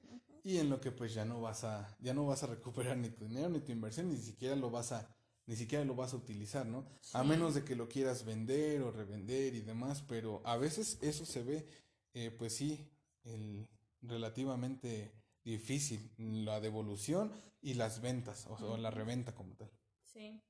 [0.43, 3.09] y en lo que pues ya no vas a ya no vas a recuperar ni
[3.09, 5.09] tu dinero ni tu inversión ni siquiera lo vas a
[5.47, 6.87] ni siquiera lo vas a utilizar, ¿no?
[7.13, 11.27] A menos de que lo quieras vender o revender y demás, pero a veces eso
[11.27, 11.67] se ve,
[12.15, 12.91] eh, pues sí,
[13.25, 13.69] el,
[14.01, 15.13] relativamente
[15.45, 19.71] difícil, la devolución y las ventas, o, la reventa como tal.
[20.05, 20.41] Sí.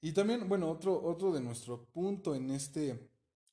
[0.00, 3.10] Y también, bueno, otro, otro de nuestro punto en este,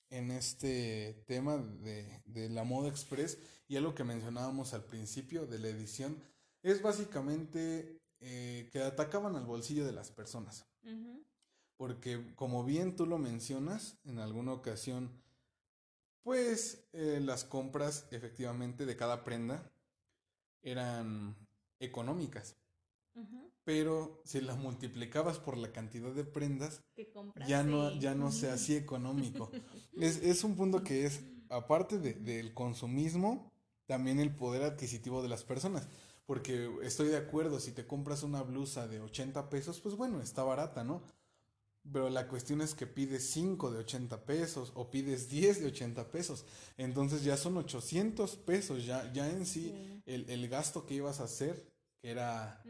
[0.10, 5.60] en este tema de, de la moda express y algo que mencionábamos al principio de
[5.60, 6.22] la edición,
[6.64, 10.66] es básicamente eh, que atacaban al bolsillo de las personas.
[11.78, 15.10] Porque como bien tú lo mencionas, en alguna ocasión,
[16.24, 19.72] pues eh, las compras efectivamente de cada prenda
[20.62, 21.36] eran
[21.80, 22.56] económicas.
[23.66, 26.82] Pero si las multiplicabas por la cantidad de prendas,
[27.48, 29.52] ya no, ya no se hacía económico.
[29.98, 33.52] es, es, un punto que es, aparte de, del consumismo,
[33.86, 35.88] también el poder adquisitivo de las personas.
[36.26, 40.44] Porque estoy de acuerdo, si te compras una blusa de 80 pesos, pues bueno, está
[40.44, 41.02] barata, ¿no?
[41.92, 46.12] Pero la cuestión es que pides 5 de 80 pesos o pides 10 de 80
[46.12, 46.46] pesos.
[46.78, 51.24] Entonces ya son 800 pesos, ya, ya en sí, El, el, gasto que ibas a
[51.24, 51.66] hacer,
[52.02, 52.62] que era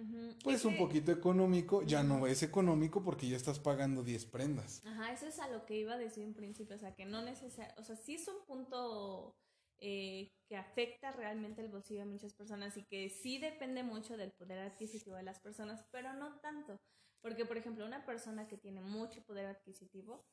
[0.43, 4.82] pues un poquito económico, ya no es económico porque ya estás pagando 10 prendas.
[4.86, 7.22] Ajá, eso es a lo que iba a decir en principio, o sea, que no
[7.22, 9.36] necesariamente, o sea, sí es un punto
[9.82, 14.32] eh, que afecta realmente el bolsillo de muchas personas y que sí depende mucho del
[14.32, 16.78] poder adquisitivo de las personas, pero no tanto.
[17.21, 20.25] Porque, por ejemplo, una persona que tiene mucho poder adquisitivo,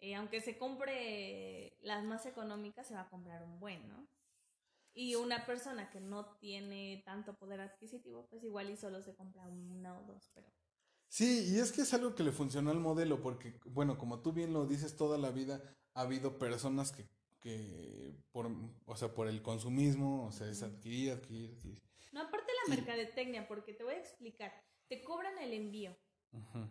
[0.00, 4.08] eh, aunque se compre las más económicas, se va a comprar un buen, ¿no?
[4.92, 9.46] Y una persona que no tiene tanto poder adquisitivo, pues igual y solo se compra
[9.46, 10.48] una o dos, pero...
[11.08, 14.32] Sí, y es que es algo que le funcionó al modelo, porque, bueno, como tú
[14.32, 15.60] bien lo dices, toda la vida
[15.94, 17.08] ha habido personas que
[17.40, 18.50] que por,
[18.84, 21.82] o sea, por el consumismo, o sea, es adquirir, adquirir, adquirir.
[22.12, 24.52] No, aparte la mercadotecnia, porque te voy a explicar,
[24.88, 25.96] te cobran el envío.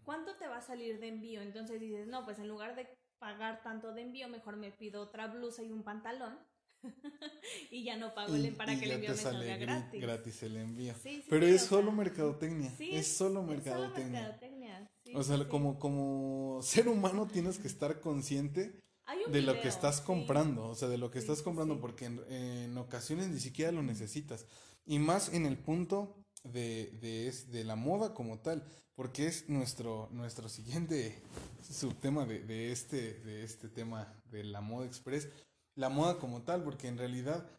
[0.03, 1.41] ¿Cuánto te va a salir de envío?
[1.41, 2.87] Entonces dices, no, pues en lugar de
[3.19, 6.37] pagar tanto de envío, mejor me pido otra blusa y un pantalón.
[7.71, 10.01] y ya no pago el para que el envío me salga gratis.
[10.01, 10.93] Gratis el envío.
[11.29, 12.73] Pero es, solo mercadotecnia.
[12.79, 14.89] es, solo mercadotecnia.
[15.13, 18.81] o sea, como, como ser humano tienes que estar consciente
[19.27, 23.27] de lo que estás comprando, o sea, de lo que estás comprando, porque en, ocasiones
[23.29, 24.45] ni siquiera lo necesitas.
[24.85, 28.63] Y más en el punto de, de, de la moda como tal,
[28.95, 31.21] porque es nuestro, nuestro siguiente
[31.61, 35.29] subtema de, de, este, de este tema de la moda express,
[35.75, 37.49] la moda como tal, porque en realidad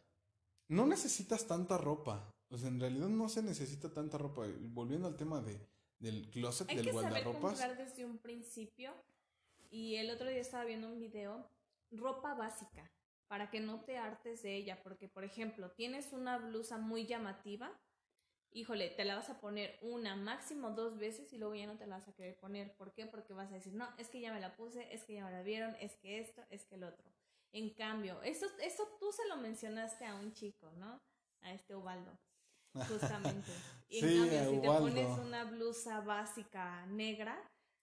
[0.68, 4.46] no necesitas tanta ropa, o sea, en realidad no se necesita tanta ropa.
[4.60, 5.60] Volviendo al tema de,
[5.98, 8.92] del closet, Hay del que saber comprar desde un principio.
[9.70, 11.48] Y el otro día estaba viendo un video,
[11.92, 12.90] ropa básica,
[13.28, 17.72] para que no te hartes de ella, porque por ejemplo, tienes una blusa muy llamativa,
[18.52, 21.86] híjole, te la vas a poner una, máximo dos veces y luego ya no te
[21.86, 22.74] la vas a querer poner.
[22.76, 23.06] ¿Por qué?
[23.06, 25.30] Porque vas a decir, no, es que ya me la puse, es que ya me
[25.30, 27.04] la vieron, es que esto, es que el otro.
[27.52, 31.00] En cambio, esto, esto tú se lo mencionaste a un chico, ¿no?
[31.42, 32.16] A este Ubaldo,
[32.88, 33.50] justamente.
[33.88, 37.40] Y en cambio, si te pones una blusa básica negra,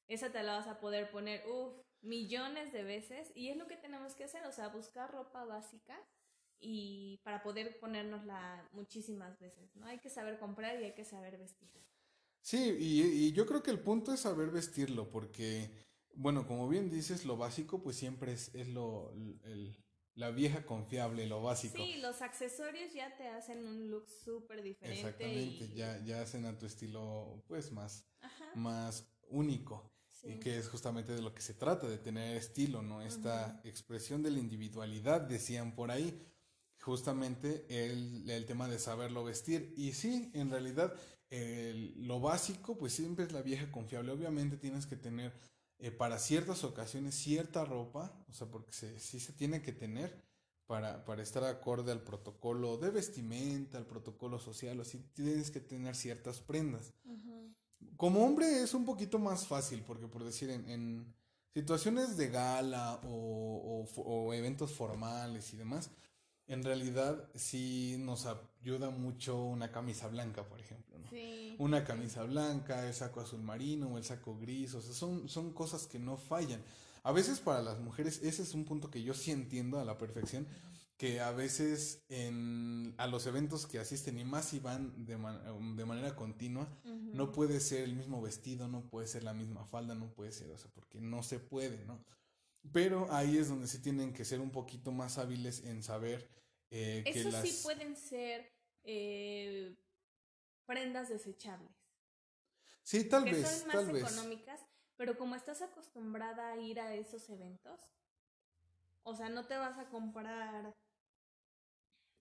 [0.07, 3.31] esa te la vas a poder poner, uff, millones de veces.
[3.35, 5.99] Y es lo que tenemos que hacer, o sea, buscar ropa básica
[6.59, 9.85] y para poder ponernosla muchísimas veces, ¿no?
[9.85, 11.69] Hay que saber comprar y hay que saber vestir.
[12.41, 15.69] Sí, y, yo creo que el punto es saber vestirlo, porque,
[16.13, 19.13] bueno, como bien dices, lo básico pues siempre es, es lo,
[20.15, 21.75] la vieja confiable, lo básico.
[21.75, 24.99] Sí, los accesorios ya te hacen un look súper diferente.
[24.99, 28.07] Exactamente, ya, ya hacen a tu estilo pues más,
[28.55, 29.91] más único.
[30.23, 33.01] Y que es justamente de lo que se trata, de tener estilo, ¿no?
[33.01, 36.19] Esta expresión de la individualidad, decían por ahí,
[36.87, 39.73] justamente el, el tema de saberlo vestir.
[39.77, 40.93] Y sí, en realidad,
[41.97, 44.11] lo básico, pues siempre es la vieja confiable.
[44.11, 45.33] Obviamente tienes que tener
[45.79, 50.25] eh, para ciertas ocasiones cierta ropa, o sea, porque sí se tiene que tener
[50.65, 55.59] para, para estar acorde al protocolo de vestimenta, al protocolo social, o así tienes que
[55.59, 56.93] tener ciertas prendas.
[57.95, 61.13] Como hombre es un poquito más fácil, porque por decir, en,
[61.53, 65.91] situaciones de gala o, eventos formales y demás,
[66.47, 70.97] en realidad sí nos ayuda mucho una camisa blanca, por ejemplo.
[70.97, 71.07] ¿no?
[71.59, 75.87] Una camisa blanca, el saco azul marino el saco gris, o sea, son, son cosas
[75.87, 76.61] que no fallan.
[77.03, 79.97] A veces para las mujeres, ese es un punto que yo sí entiendo a la
[79.97, 80.47] perfección,
[80.97, 85.85] que a veces en, a los eventos que asisten y más si van de, de
[85.85, 90.11] manera continua, no puede ser el mismo vestido, no puede ser la misma falda, no
[90.13, 92.03] puede ser, o sea, porque no se puede, ¿no?
[92.73, 96.29] Pero ahí es donde sí tienen que ser un poquito más hábiles en saber
[96.69, 97.47] eh, que Eso las...
[97.47, 98.51] sí pueden ser
[98.83, 99.75] eh,
[100.65, 101.71] prendas desechables.
[102.83, 104.03] Sí, tal que vez, son más tal vez.
[104.03, 104.61] económicas,
[104.95, 107.79] pero como estás acostumbrada a ir a esos eventos,
[109.03, 110.73] o sea, no te vas a comprar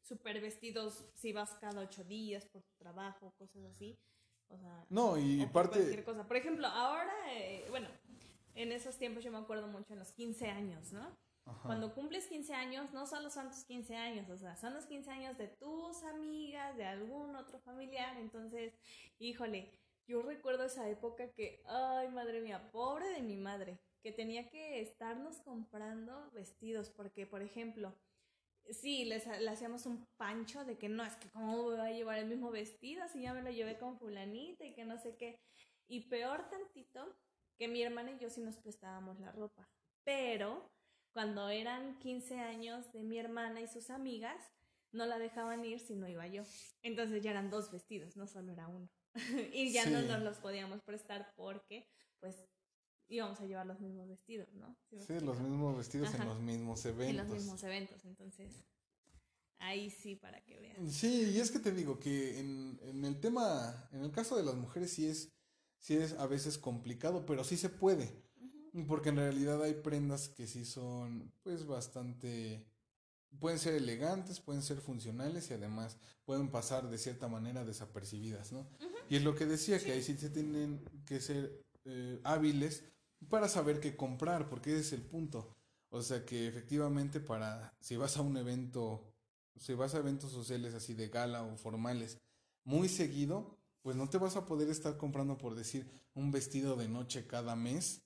[0.02, 3.98] super vestidos si vas cada ocho días por tu trabajo, cosas así.
[4.48, 5.78] O sea, No, y o parte...
[5.78, 6.26] cualquier cosa.
[6.26, 7.88] Por ejemplo, ahora, eh, bueno,
[8.56, 11.16] en esos tiempos yo me acuerdo mucho en los 15 años, ¿no?
[11.44, 11.62] Ajá.
[11.62, 15.10] Cuando cumples 15 años, no solo son tus 15 años, o sea, son los 15
[15.10, 18.16] años de tus amigas, de algún otro familiar.
[18.18, 18.74] Entonces,
[19.18, 19.70] híjole,
[20.08, 24.80] yo recuerdo esa época que, ay, madre mía, pobre de mi madre, que tenía que
[24.80, 27.94] estarnos comprando vestidos, porque, por ejemplo,
[28.70, 32.18] sí, les, le hacíamos un pancho de que no, es que cómo voy a llevar
[32.18, 35.40] el mismo vestido si ya me lo llevé con fulanita y que no sé qué.
[35.88, 37.16] Y peor tantito,
[37.56, 39.68] que mi hermana y yo sí nos prestábamos la ropa.
[40.04, 40.70] Pero
[41.12, 44.36] cuando eran 15 años de mi hermana y sus amigas,
[44.92, 46.42] no la dejaban ir si no iba yo.
[46.82, 48.88] Entonces ya eran dos vestidos, no solo era uno.
[49.52, 51.88] y ya no nos los podíamos prestar porque,
[52.20, 52.36] pues,
[53.08, 54.76] íbamos a llevar los mismos vestidos, ¿no?
[54.90, 57.16] ¿Sí los mismos vestidos en los mismos En eventos.
[57.16, 58.64] los mismos eventos, entonces,
[59.58, 60.90] ahí sí, para que vean.
[60.90, 64.44] Sí, y es que te digo que en, en el tema, en el caso de
[64.44, 65.35] las mujeres sí es,
[65.78, 68.22] sí es a veces complicado, pero sí se puede.
[68.86, 72.66] Porque en realidad hay prendas que sí son, pues, bastante,
[73.38, 78.68] pueden ser elegantes, pueden ser funcionales y además pueden pasar de cierta manera desapercibidas, ¿no?
[79.08, 82.84] Y es lo que decía, que ahí sí se tienen que ser eh, hábiles
[83.30, 85.56] para saber qué comprar, porque ese es el punto.
[85.88, 89.14] O sea que efectivamente para, si vas a un evento,
[89.56, 92.18] si vas a eventos sociales así de gala o formales,
[92.64, 96.88] muy seguido, pues no te vas a poder estar comprando, por decir, un vestido de
[96.88, 98.02] noche cada mes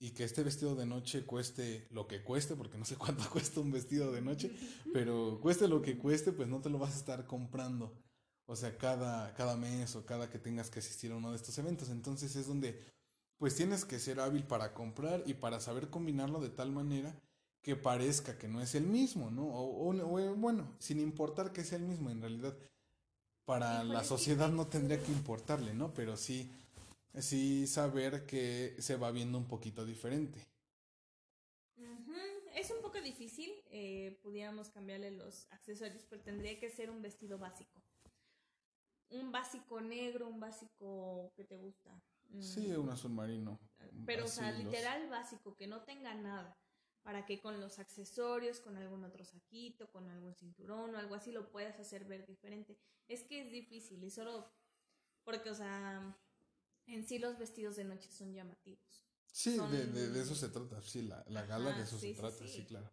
[0.00, 3.60] y que este vestido de noche cueste lo que cueste, porque no sé cuánto cuesta
[3.60, 4.50] un vestido de noche,
[4.92, 7.96] pero cueste lo que cueste, pues no te lo vas a estar comprando.
[8.46, 11.56] O sea, cada, cada mes o cada que tengas que asistir a uno de estos
[11.58, 11.90] eventos.
[11.90, 12.82] Entonces es donde
[13.38, 17.16] pues tienes que ser hábil para comprar y para saber combinarlo de tal manera
[17.62, 19.44] que parezca que no es el mismo, ¿no?
[19.46, 22.56] O, o- o, bueno, sin importar que sea el mismo, en realidad
[23.44, 24.08] para Híjole, la sí.
[24.08, 25.92] sociedad no tendría que importarle, ¿no?
[25.92, 26.50] Pero sí,
[27.18, 30.40] sí saber que se va viendo un poquito diferente.
[32.54, 37.36] Es un poco difícil, eh, pudiéramos cambiarle los accesorios, pero tendría que ser un vestido
[37.36, 37.82] básico.
[39.10, 41.90] Un básico negro, un básico que te gusta.
[42.30, 43.58] Mm, Sí, un azul marino.
[44.06, 46.56] Pero, o sea, los- literal básico, que no tenga nada.
[47.04, 51.30] Para que con los accesorios, con algún otro saquito, con algún cinturón o algo así,
[51.32, 52.78] lo puedas hacer ver diferente.
[53.08, 54.50] Es que es difícil y solo
[55.24, 56.18] porque, o sea,
[56.86, 59.04] en sí los vestidos de noche son llamativos.
[59.32, 61.98] Sí, son- de, de- de eso se trata, sí, la, la gala Ajá, de eso
[61.98, 62.48] sí, se trata, sí.
[62.48, 62.90] sí, claro.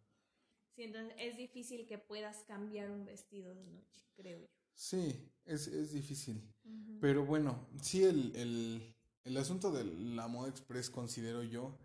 [0.76, 4.48] Sí, entonces es difícil que puedas cambiar un vestido de noche, creo yo.
[4.76, 6.42] Sí, es, es difícil.
[7.00, 8.96] Pero bueno, sí, el, el,
[9.26, 11.78] el asunto de la moda express considero yo.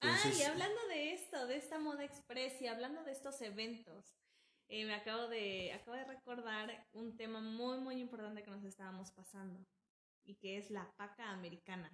[0.00, 3.40] Pues, Ah, y es- hablando de esto, de esta moda express y hablando de estos
[3.42, 4.14] eventos,
[4.68, 9.10] eh, me acabo de, acabo de recordar un tema muy, muy importante que nos estábamos
[9.12, 9.64] pasando
[10.26, 11.90] y que es la paca americana.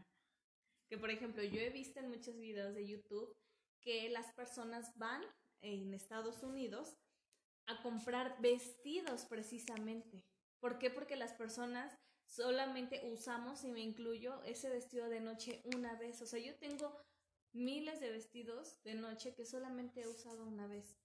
[0.88, 3.32] Que, por ejemplo, yo he visto en muchos videos de YouTube
[3.80, 5.22] que las personas van
[5.60, 6.96] en Estados Unidos
[7.66, 10.22] a comprar vestidos precisamente.
[10.60, 10.90] ¿Por qué?
[10.90, 16.20] Porque las personas solamente usamos, y me incluyo, ese vestido de noche una vez.
[16.20, 16.98] O sea, yo tengo
[17.54, 20.98] miles de vestidos de noche que solamente he usado una vez.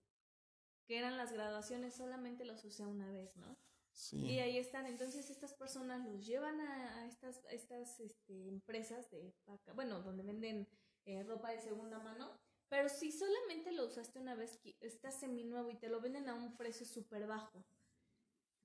[0.86, 3.58] Que eran las graduaciones, solamente los usé una vez, ¿no?
[3.94, 4.18] sí.
[4.18, 4.88] Y ahí están.
[4.88, 10.02] Entonces estas personas los llevan a, a estas, a estas este, empresas de paca, bueno,
[10.02, 10.68] donde venden
[11.06, 12.32] eh, ropa de segunda mano.
[12.70, 16.56] Pero si solamente lo usaste una vez, está seminuevo y te lo venden a un
[16.56, 17.66] precio súper bajo.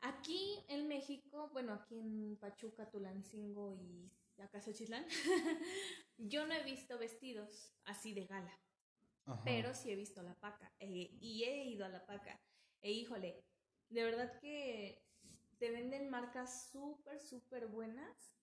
[0.01, 4.11] Aquí en México, bueno, aquí en Pachuca, Tulancingo y
[4.43, 5.07] Acasochitlán,
[6.19, 8.59] yo no he visto vestidos así de gala.
[9.27, 9.41] Ajá.
[9.45, 12.41] Pero sí he visto la paca eh, y he ido a la paca.
[12.83, 13.43] E híjole,
[13.89, 15.03] de verdad que
[15.59, 18.35] te venden marcas súper, súper buenas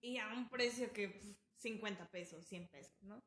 [0.00, 3.22] y a un precio que pf, 50 pesos, 100 pesos, ¿no?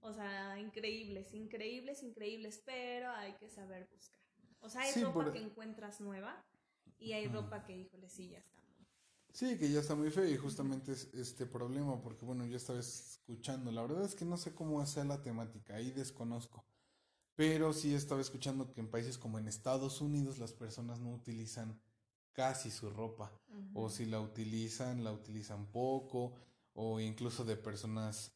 [0.00, 4.20] O sea, increíbles, increíbles, increíbles, pero hay que saber buscar.
[4.60, 6.44] O sea, hay Sí, ropa por- que encuentras nueva
[6.98, 7.34] y hay Ajá.
[7.34, 8.61] ropa que, híjole, sí, ya está.
[9.32, 12.78] Sí, que ya está muy feo y justamente es este problema porque bueno, yo estaba
[12.78, 16.64] escuchando, la verdad es que no sé cómo sea la temática, ahí desconozco,
[17.34, 21.80] pero sí estaba escuchando que en países como en Estados Unidos las personas no utilizan
[22.32, 23.32] casi su ropa.
[23.74, 26.34] O si la utilizan, la utilizan poco.
[26.74, 28.32] O incluso de personas,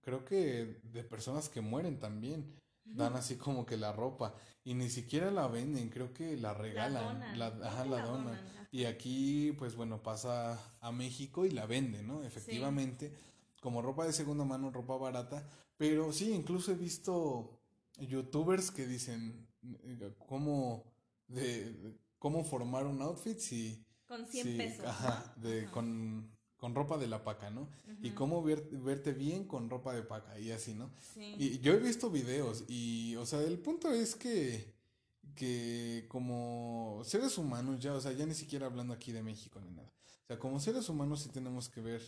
[0.00, 2.54] creo que de personas que mueren también,
[2.84, 4.34] dan así como que la ropa.
[4.62, 8.63] Y ni siquiera la venden, creo que la regalan, la, ajá, la, donan.
[8.74, 12.24] Y aquí, pues bueno, pasa a México y la venden, ¿no?
[12.24, 13.12] Efectivamente,
[13.60, 17.60] como ropa de segunda mano, ropa barata, pero sí, incluso he visto
[17.98, 19.46] youtubers que dicen
[19.84, 20.82] eh, cómo,
[21.28, 23.86] de, cómo formar un outfit si...
[24.08, 24.86] Con 100 pesos.
[24.86, 27.68] Ajá, de, Con, con ropa de la paca, ¿no?
[28.02, 30.90] Y cómo verte bien con ropa de paca y así, ¿no?
[31.14, 31.36] Sí.
[31.38, 34.73] Y yo he visto videos y, o sea, el punto es que,
[35.34, 39.70] que como seres humanos ya, o sea, ya ni siquiera hablando aquí de México ni
[39.70, 39.92] nada.
[40.24, 42.02] O sea, como seres humanos sí tenemos que ver,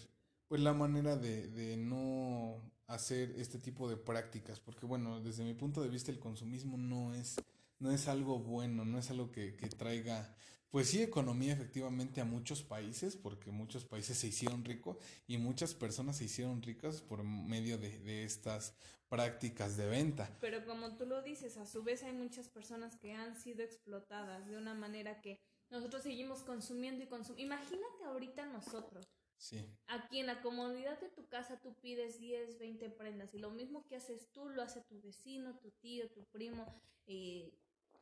[0.48, 5.54] pues, la manera de, de no hacer este tipo de prácticas, porque bueno, desde mi
[5.54, 7.36] punto de vista el consumismo no es,
[7.78, 10.34] no es algo bueno, no es algo que, que traiga,
[10.70, 15.74] pues sí, economía efectivamente a muchos países, porque muchos países se hicieron ricos y muchas
[15.74, 18.74] personas se hicieron ricas por medio de, de estas
[19.08, 20.36] prácticas de venta.
[20.40, 24.46] Pero como tú lo dices, a su vez hay muchas personas que han sido explotadas
[24.48, 25.40] de una manera que
[25.70, 27.54] nosotros seguimos consumiendo y consumiendo.
[27.54, 29.06] Imagínate ahorita nosotros
[29.38, 29.64] Sí.
[29.88, 33.86] Aquí en la comodidad de tu casa tú pides 10, 20 prendas y lo mismo
[33.86, 36.66] que haces tú lo hace tu vecino, tu tío, tu primo,
[37.06, 37.52] y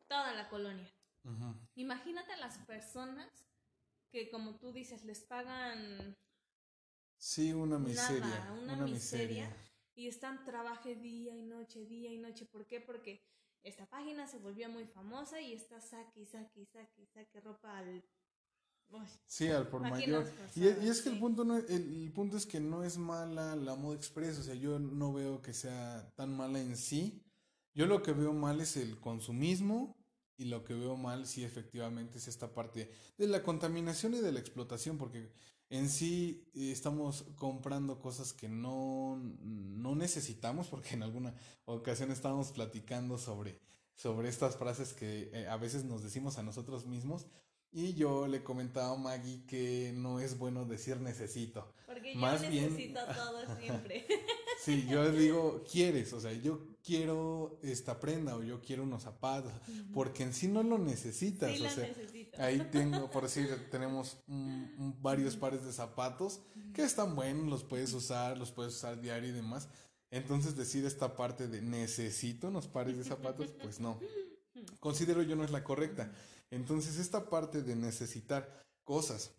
[0.09, 0.89] toda la colonia.
[1.75, 3.29] Imagínate a las personas
[4.11, 6.17] que como tú dices les pagan...
[7.17, 8.53] Sí, una miseria.
[8.63, 9.57] una, miseria,
[9.95, 12.45] Y están trabaje día y noche, día y noche.
[12.45, 12.81] ¿Por qué?
[12.81, 13.25] Porque
[13.63, 18.05] esta página se volvió muy famosa y está saque, saque, saque, saque ropa al
[19.27, 20.27] Sí, al por mayor.
[20.55, 23.97] Y, es que el punto no el, punto es que no es mala la moda
[23.97, 27.23] express, o sea, yo no veo que sea tan mala en sí.
[27.75, 29.97] Yo lo que veo mal es el consumismo
[30.37, 34.33] y lo que veo mal sí efectivamente es esta parte de la contaminación y de
[34.33, 35.31] la explotación porque
[35.71, 42.53] en sí eh, estamos comprando cosas que no, no necesitamos porque en alguna ocasión estábamos
[42.53, 43.61] platicando sobre
[43.95, 47.27] sobre estas frases que eh, a veces nos decimos a nosotros mismos,
[47.73, 51.75] y yo le comentaba a Maggie que no es bueno decir necesito.
[51.87, 54.07] Porque Más yo necesito todo siempre.
[54.61, 59.53] sí, yo digo quieres, o sea, yo quiero esta prenda o yo quiero unos zapatos,
[59.93, 61.59] porque en sí no lo necesitas.
[61.61, 62.43] o sea, necesito.
[62.43, 66.43] ahí tengo, por decir, tenemos varios pares de zapatos
[66.75, 69.69] que están buenos, los puedes usar, los puedes usar diario y demás.
[70.11, 73.99] Entonces decir esta parte de necesito unos pares de zapatos, pues no.
[74.79, 76.13] Considero yo no es la correcta.
[76.51, 79.33] Entonces esta parte de necesitar cosas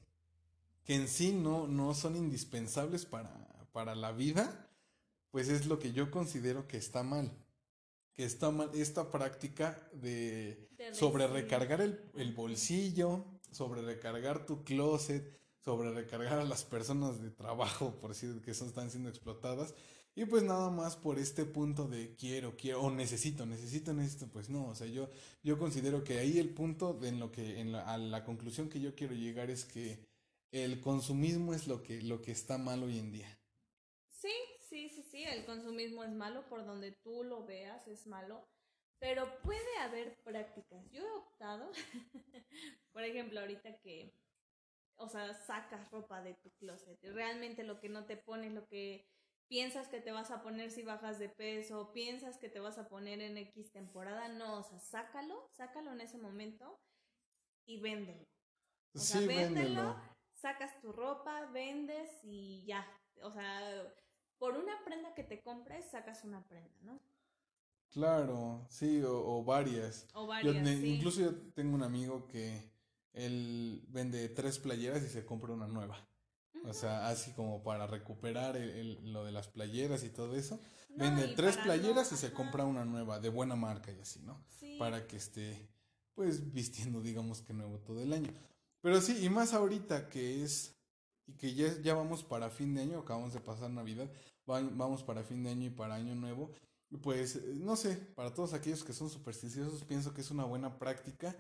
[0.84, 3.32] que en sí no, no son indispensables para,
[3.72, 4.65] para la vida,
[5.36, 7.30] pues es lo que yo considero que está mal.
[8.14, 15.38] Que está mal esta práctica de, sobre recargar el, el bolsillo, sobre recargar tu closet,
[15.60, 19.74] sobre recargar a las personas de trabajo, por decir que son, están siendo explotadas,
[20.16, 24.50] y pues nada más por este punto de quiero, quiero, o necesito, necesito, necesito, pues
[24.50, 25.10] no, o sea, yo,
[25.44, 28.80] yo considero que ahí el punto en lo que, en la, a la conclusión que
[28.80, 30.00] yo quiero llegar es que
[30.54, 33.38] el consumismo es lo que, lo que está mal hoy en día.
[35.16, 38.48] Sí, sí, sí, sí, el consumismo es malo, por donde tú lo veas es malo,
[39.00, 40.92] pero puede haber prácticas.
[40.92, 41.72] Yo he optado,
[42.92, 44.14] por ejemplo, ahorita que,
[44.98, 49.08] o sea, sacas ropa de tu closet, realmente lo que no te pones, lo que
[49.48, 52.90] piensas que te vas a poner si bajas de peso, piensas que te vas a
[52.90, 56.80] poner en X temporada, no, o sea, sácalo, sácalo en ese momento
[57.66, 58.28] y véndelo.
[58.94, 59.96] O sea, véndelo,
[60.34, 62.86] sacas tu ropa, vendes y ya.
[63.22, 63.96] O sea,
[64.38, 67.00] por una prenda que te compres, sacas una prenda, ¿no?
[67.90, 70.08] Claro, sí, o, varias.
[70.14, 70.56] O varias.
[70.84, 72.62] Incluso yo tengo un amigo que
[73.14, 76.06] él vende tres playeras y se compra una nueva.
[76.68, 78.60] O sea, así como para recuperar
[79.04, 80.60] lo de las playeras y todo eso.
[80.98, 84.44] Vende tres playeras y se compra una nueva, de buena marca y así, ¿no?
[84.80, 85.70] Para que esté,
[86.14, 88.34] pues, vistiendo, digamos que nuevo todo el año.
[88.82, 90.75] Pero sí, y más ahorita que es,
[91.28, 94.10] y que ya, ya vamos para fin de año, acabamos de pasar Navidad,
[94.46, 96.54] vamos para fin de año y para año nuevo.
[97.02, 101.36] Pues, no sé, para todos aquellos que son supersticiosos, pienso que es una buena práctica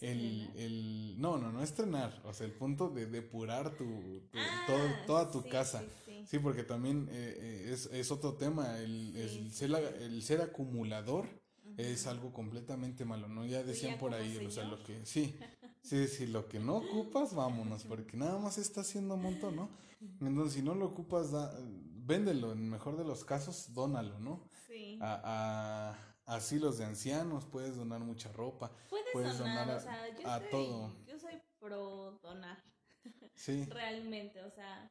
[0.00, 4.80] el, el, no, no, no estrenar, o sea, el punto de depurar tu, ah, todo,
[5.06, 5.82] toda tu casa.
[6.26, 9.70] Sí, porque también eh, eh, es, es, otro tema, el, el, ser,
[10.00, 11.26] el ser acumulador
[11.78, 13.46] es algo completamente malo, ¿no?
[13.46, 15.34] Ya decían por ahí, o sea, lo que, sí,
[15.88, 19.70] sí, sí, lo que no ocupas, vámonos, porque nada más está haciendo un montón, ¿no?
[20.20, 21.52] Entonces, si no lo ocupas, da,
[22.06, 24.44] véndelo, en mejor de los casos, dónalo, ¿no?
[24.66, 24.98] Sí.
[25.00, 28.70] A, a asilos de ancianos, puedes donar mucha ropa
[29.12, 30.96] puedes, donar, o sea, yo a soy, todo.
[31.06, 32.62] Yo soy pro donar.
[33.34, 33.64] Sí.
[33.70, 34.90] Realmente, o sea,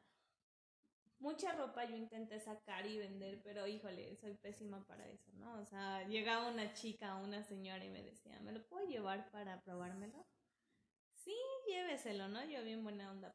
[1.18, 5.60] mucha ropa yo intenté sacar y vender, pero híjole, soy pésima para eso, ¿no?
[5.60, 9.60] O sea, llegaba una chica, una señora y me decía, ¿me lo puedo llevar para
[9.62, 10.26] probármelo?
[11.28, 12.42] Sí, lléveselo, ¿no?
[12.46, 13.34] Yo bien buena onda.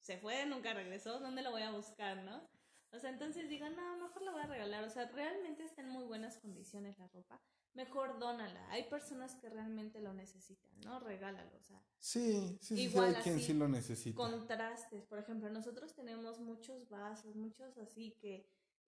[0.00, 2.42] Se fue, nunca regresó, ¿dónde lo voy a buscar, no?
[2.90, 4.82] O sea, entonces digo, no, mejor lo voy a regalar.
[4.82, 7.40] O sea, realmente está en muy buenas condiciones la ropa.
[7.74, 8.68] Mejor dónala.
[8.70, 10.98] Hay personas que realmente lo necesitan, ¿no?
[10.98, 11.56] Regálalo.
[11.56, 14.16] O sea, sí, sí, sí, hay quien sí lo necesita.
[14.16, 15.04] Contrastes.
[15.04, 18.48] Por ejemplo, nosotros tenemos muchos vasos, muchos así que,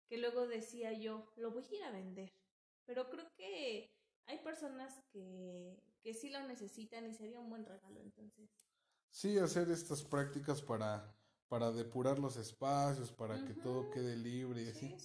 [0.07, 2.34] que luego decía yo, lo voy a ir a vender.
[2.86, 3.93] Pero creo que
[4.26, 8.47] hay personas que, que sí lo necesitan y sería un buen regalo entonces.
[9.10, 11.12] Sí, hacer estas prácticas para
[11.47, 14.95] para depurar los espacios, para que todo quede libre y así.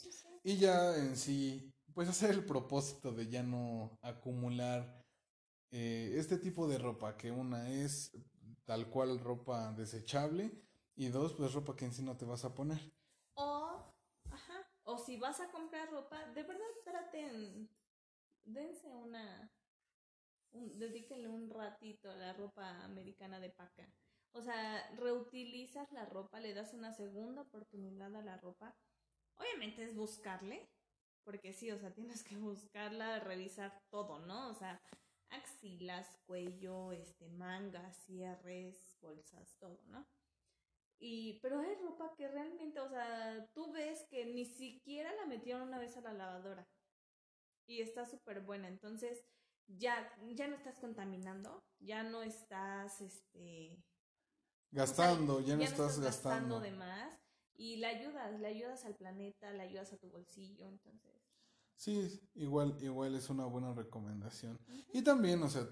[0.43, 5.05] Y ya en sí, pues hacer el propósito de ya no acumular
[5.71, 8.13] eh, este tipo de ropa, que una es
[8.65, 10.51] tal cual ropa desechable
[10.97, 12.81] y dos, pues ropa que en sí no te vas a poner.
[13.35, 13.95] O,
[14.31, 17.71] ajá, o si vas a comprar ropa, de verdad traten,
[18.45, 19.53] dense una,
[20.53, 23.89] un, dedíquenle un ratito a la ropa americana de paca
[24.33, 28.77] o sea, reutilizas la ropa, le das una segunda oportunidad a la ropa.
[29.37, 30.69] Obviamente es buscarle,
[31.25, 34.51] porque sí, o sea, tienes que buscarla, revisar todo, ¿no?
[34.51, 34.81] O sea,
[35.31, 40.07] axilas, cuello, este, mangas, cierres, bolsas, todo, ¿no?
[41.03, 45.63] Y, pero hay ropa que realmente, o sea, tú ves que ni siquiera la metieron
[45.63, 46.69] una vez a la lavadora.
[47.67, 48.69] Y está súper buena.
[48.69, 49.25] Entonces,
[49.79, 53.83] ya, ya no estás contaminando, ya no estás, este,
[54.73, 56.61] Gastando, ya, no, estás, gastando.
[56.61, 57.19] de más
[57.55, 61.13] y le ayudas, le ayudas al planeta, le ayudas a tu bolsillo, entonces.
[61.75, 64.59] Sí, igual, igual es una buena recomendación.
[64.93, 65.67] Y también, o sea,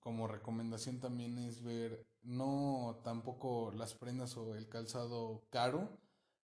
[0.00, 5.98] como recomendación también es ver, no tampoco las prendas o el calzado caro,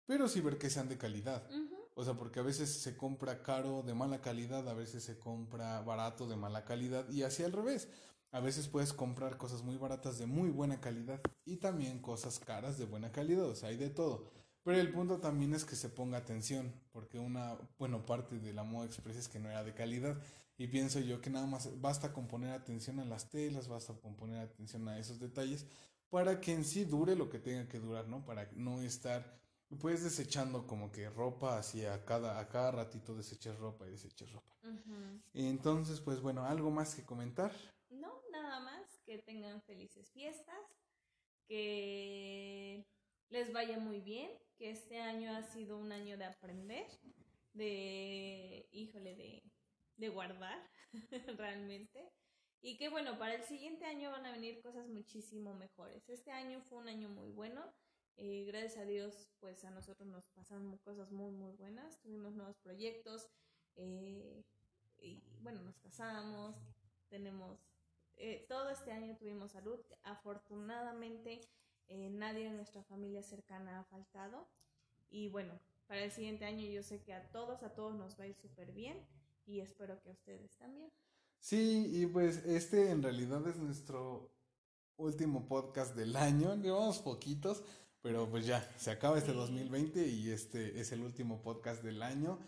[0.07, 1.48] pero sí ver que sean de calidad.
[1.95, 5.80] O sea, porque a veces se compra caro de mala calidad, a veces se compra
[5.82, 7.88] barato de mala calidad y así al revés.
[8.32, 12.78] A veces puedes comprar cosas muy baratas de muy buena calidad y también cosas caras
[12.78, 14.30] de buena calidad, o sea, hay de todo.
[14.62, 18.62] Pero el punto también es que se ponga atención, porque una, bueno, parte de la
[18.62, 20.20] moda express es que no era de calidad.
[20.59, 24.14] Y pienso yo que nada más basta con poner atención a las telas, basta con
[24.14, 25.66] poner atención a esos detalles
[26.11, 28.24] para que en sí dure lo que tenga que durar, ¿no?
[28.24, 29.41] Para no estar
[29.79, 34.33] pues desechando como que ropa así a cada, a cada ratito deseches ropa y deseches
[34.33, 34.57] ropa.
[35.33, 37.53] Entonces, pues bueno, algo más que comentar
[39.11, 40.64] que tengan felices fiestas,
[41.49, 42.87] que
[43.29, 46.87] les vaya muy bien, que este año ha sido un año de aprender,
[47.53, 49.43] de, híjole, de,
[49.97, 50.64] de guardar
[51.39, 52.09] realmente.
[52.62, 56.09] Y que bueno, para el siguiente año van a venir cosas muchísimo mejores.
[56.09, 57.75] Este año fue un año muy bueno.
[58.23, 61.99] Eh, gracias a Dios, pues a nosotros nos pasaron cosas muy, muy buenas.
[62.03, 63.31] Tuvimos nuevos proyectos.
[63.77, 64.45] Eh,
[65.41, 66.55] bueno, nos casamos.
[67.09, 67.59] Tenemos
[68.18, 69.81] eh, todo este año tuvimos salud.
[70.03, 71.41] Afortunadamente,
[71.89, 74.47] nadie en nuestra familia cercana ha faltado.
[75.09, 78.25] Y bueno, para el siguiente año yo sé que a todos, a todos nos va
[78.25, 79.03] a ir súper bien
[79.47, 80.93] y espero que a ustedes también.
[81.39, 84.31] Sí, y pues este en realidad es nuestro
[84.99, 86.55] último podcast del año.
[86.57, 87.64] Llevamos poquitos,
[88.03, 92.38] pero pues ya, se acaba este 2020 y este es el último podcast del año.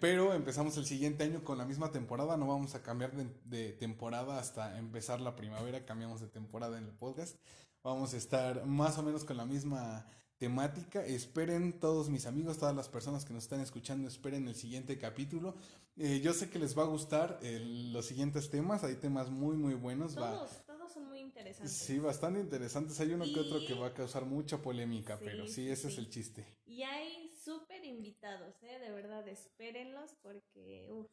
[0.00, 4.38] Pero empezamos el siguiente año con la misma temporada, no vamos a cambiar de, temporada
[4.38, 7.36] hasta empezar la primavera, cambiamos de temporada en el podcast.
[7.82, 10.06] Vamos a estar más o menos con la misma
[10.38, 11.04] temática.
[11.04, 15.56] Esperen todos mis amigos, todas las personas que nos están escuchando, esperen el siguiente capítulo.
[15.96, 19.74] Eh, yo sé que les va a gustar los siguientes temas, hay temas muy muy
[19.74, 20.14] buenos.
[20.14, 20.62] Todos,
[20.92, 21.72] todos son muy interesantes.
[21.72, 22.98] Sí, bastante interesantes.
[23.00, 26.08] Hay uno que otro que va a causar mucha polémica, pero sí, ese es el
[26.08, 26.46] chiste.
[26.64, 28.78] Y hay súper invitados, ¿eh?
[28.78, 31.10] De verdad, espérenlos porque, uff.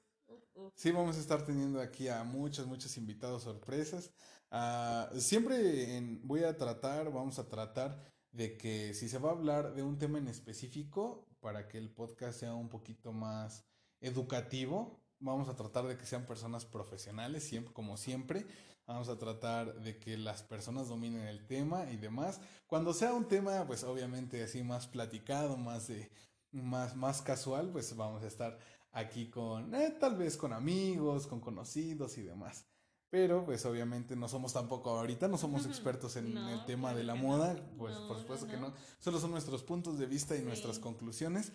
[0.76, 4.14] Sí, vamos a estar teniendo aquí a muchos, muchos invitados sorpresas.
[4.52, 8.00] Ah, siempre voy a tratar, vamos a tratar
[8.32, 11.90] de que si se va a hablar de un tema en específico, para que el
[11.90, 13.66] podcast sea un poquito más
[14.02, 18.46] educativo, vamos a tratar de que sean personas profesionales, siempre, como siempre.
[18.90, 22.42] Vamos a tratar de que las personas dominen el tema y demás.
[22.66, 26.10] Cuando sea un tema, pues obviamente así más platicado, más de
[26.52, 28.58] más, más casual, pues vamos a estar
[28.92, 32.66] aquí con, eh, tal vez con amigos, con conocidos y demás.
[33.12, 37.14] Pero pues obviamente no somos tampoco ahorita, no somos expertos en el tema de la
[37.14, 38.74] moda, pues por supuesto que no.
[38.98, 41.52] Solo son nuestros puntos de vista y nuestras conclusiones.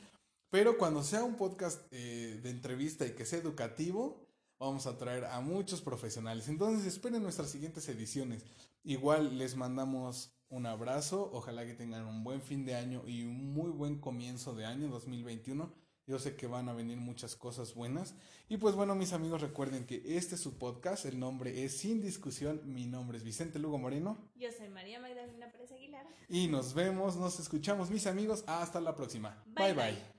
[0.51, 4.24] Pero cuando sea un podcast eh, de entrevista y que sea educativo,
[4.59, 6.48] vamos a traer a muchos profesionales.
[6.48, 8.44] Entonces esperen nuestras siguientes ediciones.
[8.82, 13.52] Igual les mandamos un abrazo, ojalá que tengan un buen fin de año y un
[13.55, 15.72] muy buen comienzo de año 2021.
[16.07, 18.14] Yo sé que van a venir muchas cosas buenas.
[18.48, 21.07] Y pues bueno, mis amigos, recuerden que este es su podcast.
[21.07, 22.61] El nombre es Sin Discusión.
[22.66, 24.18] Mi nombre es Vicente Lugo Moreno.
[24.34, 26.07] Yo soy María Magdalena Pérez Aguilar.
[26.28, 28.44] Y nos vemos, nos escuchamos, mis amigos.
[28.46, 29.42] Hasta la próxima.
[29.46, 29.72] bye.
[29.72, 30.14] bye.